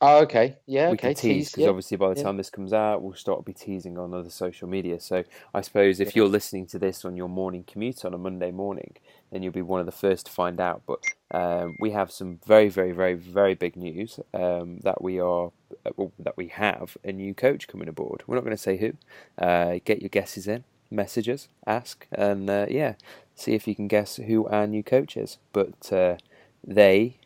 [0.00, 0.56] Oh, okay.
[0.66, 0.88] Yeah.
[0.88, 1.08] we okay.
[1.08, 1.68] can tease because yeah.
[1.68, 2.22] obviously by the yeah.
[2.24, 5.00] time this comes out, we'll start to be teasing on other social media.
[5.00, 5.24] So
[5.54, 6.20] I suppose if Yeah.
[6.22, 8.96] you're listening to this on your morning commute on a Monday morning,
[9.30, 10.82] then you'll be one of the first to find out.
[10.86, 15.52] But um, we have some very, very, very, very big news um, that we are
[15.86, 18.22] uh, well, that we have a new coach coming aboard.
[18.26, 18.92] We're not going to say who.
[19.38, 22.94] Uh, get your guesses in, messages, ask, and uh, yeah,
[23.34, 25.38] see if you can guess who our new coach is.
[25.52, 26.16] But uh,
[26.66, 27.18] they,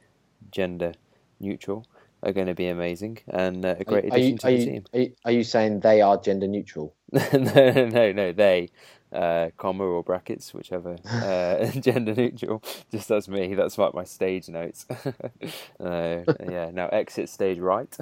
[0.51, 0.93] gender
[1.41, 1.87] neutral,
[2.25, 4.57] are going to be amazing and uh, a great are, you, addition to are, the
[4.57, 4.85] you, team.
[4.93, 6.95] are, you, are you saying they are gender neutral?
[7.13, 8.71] no, no, no, they,
[9.13, 12.63] uh, comma or brackets, whichever, uh, gender neutral.
[12.91, 13.55] Just that's me.
[13.55, 14.87] That's like my stage notes.
[15.81, 16.71] uh, yeah.
[16.73, 17.97] Now exit stage right.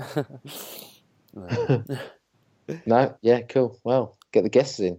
[2.87, 3.17] No.
[3.21, 3.41] Yeah.
[3.43, 3.79] Cool.
[3.85, 4.99] Well, get the guests in.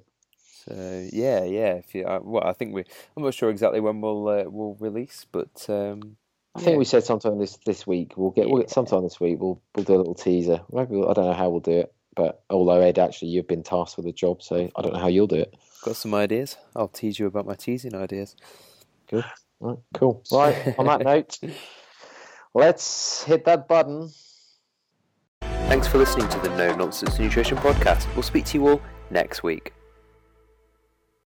[0.66, 1.74] So yeah, yeah.
[1.76, 2.84] If you, uh, well, I think we.
[3.18, 6.18] I'm not sure exactly when we'll uh, we'll release, but um,
[6.56, 6.78] I think yeah.
[6.78, 8.14] we said sometime this this week.
[8.16, 9.40] We'll get we'll get sometime this week.
[9.40, 10.62] We'll we'll do a little teaser.
[10.72, 13.64] Maybe we'll, I don't know how we'll do it, but although Ed, actually, you've been
[13.64, 15.56] tasked with the job, so I don't know how you'll do it.
[15.84, 16.58] got some ideas.
[16.76, 18.36] I'll tease you about my teasing ideas.
[19.08, 19.26] Good.
[19.60, 20.24] Right, cool.
[20.32, 20.76] Right.
[20.78, 21.40] on that note,
[22.54, 24.12] let's hit that button.
[25.42, 28.14] Thanks for listening to the No Nonsense Nutrition Podcast.
[28.14, 29.74] We'll speak to you all next week.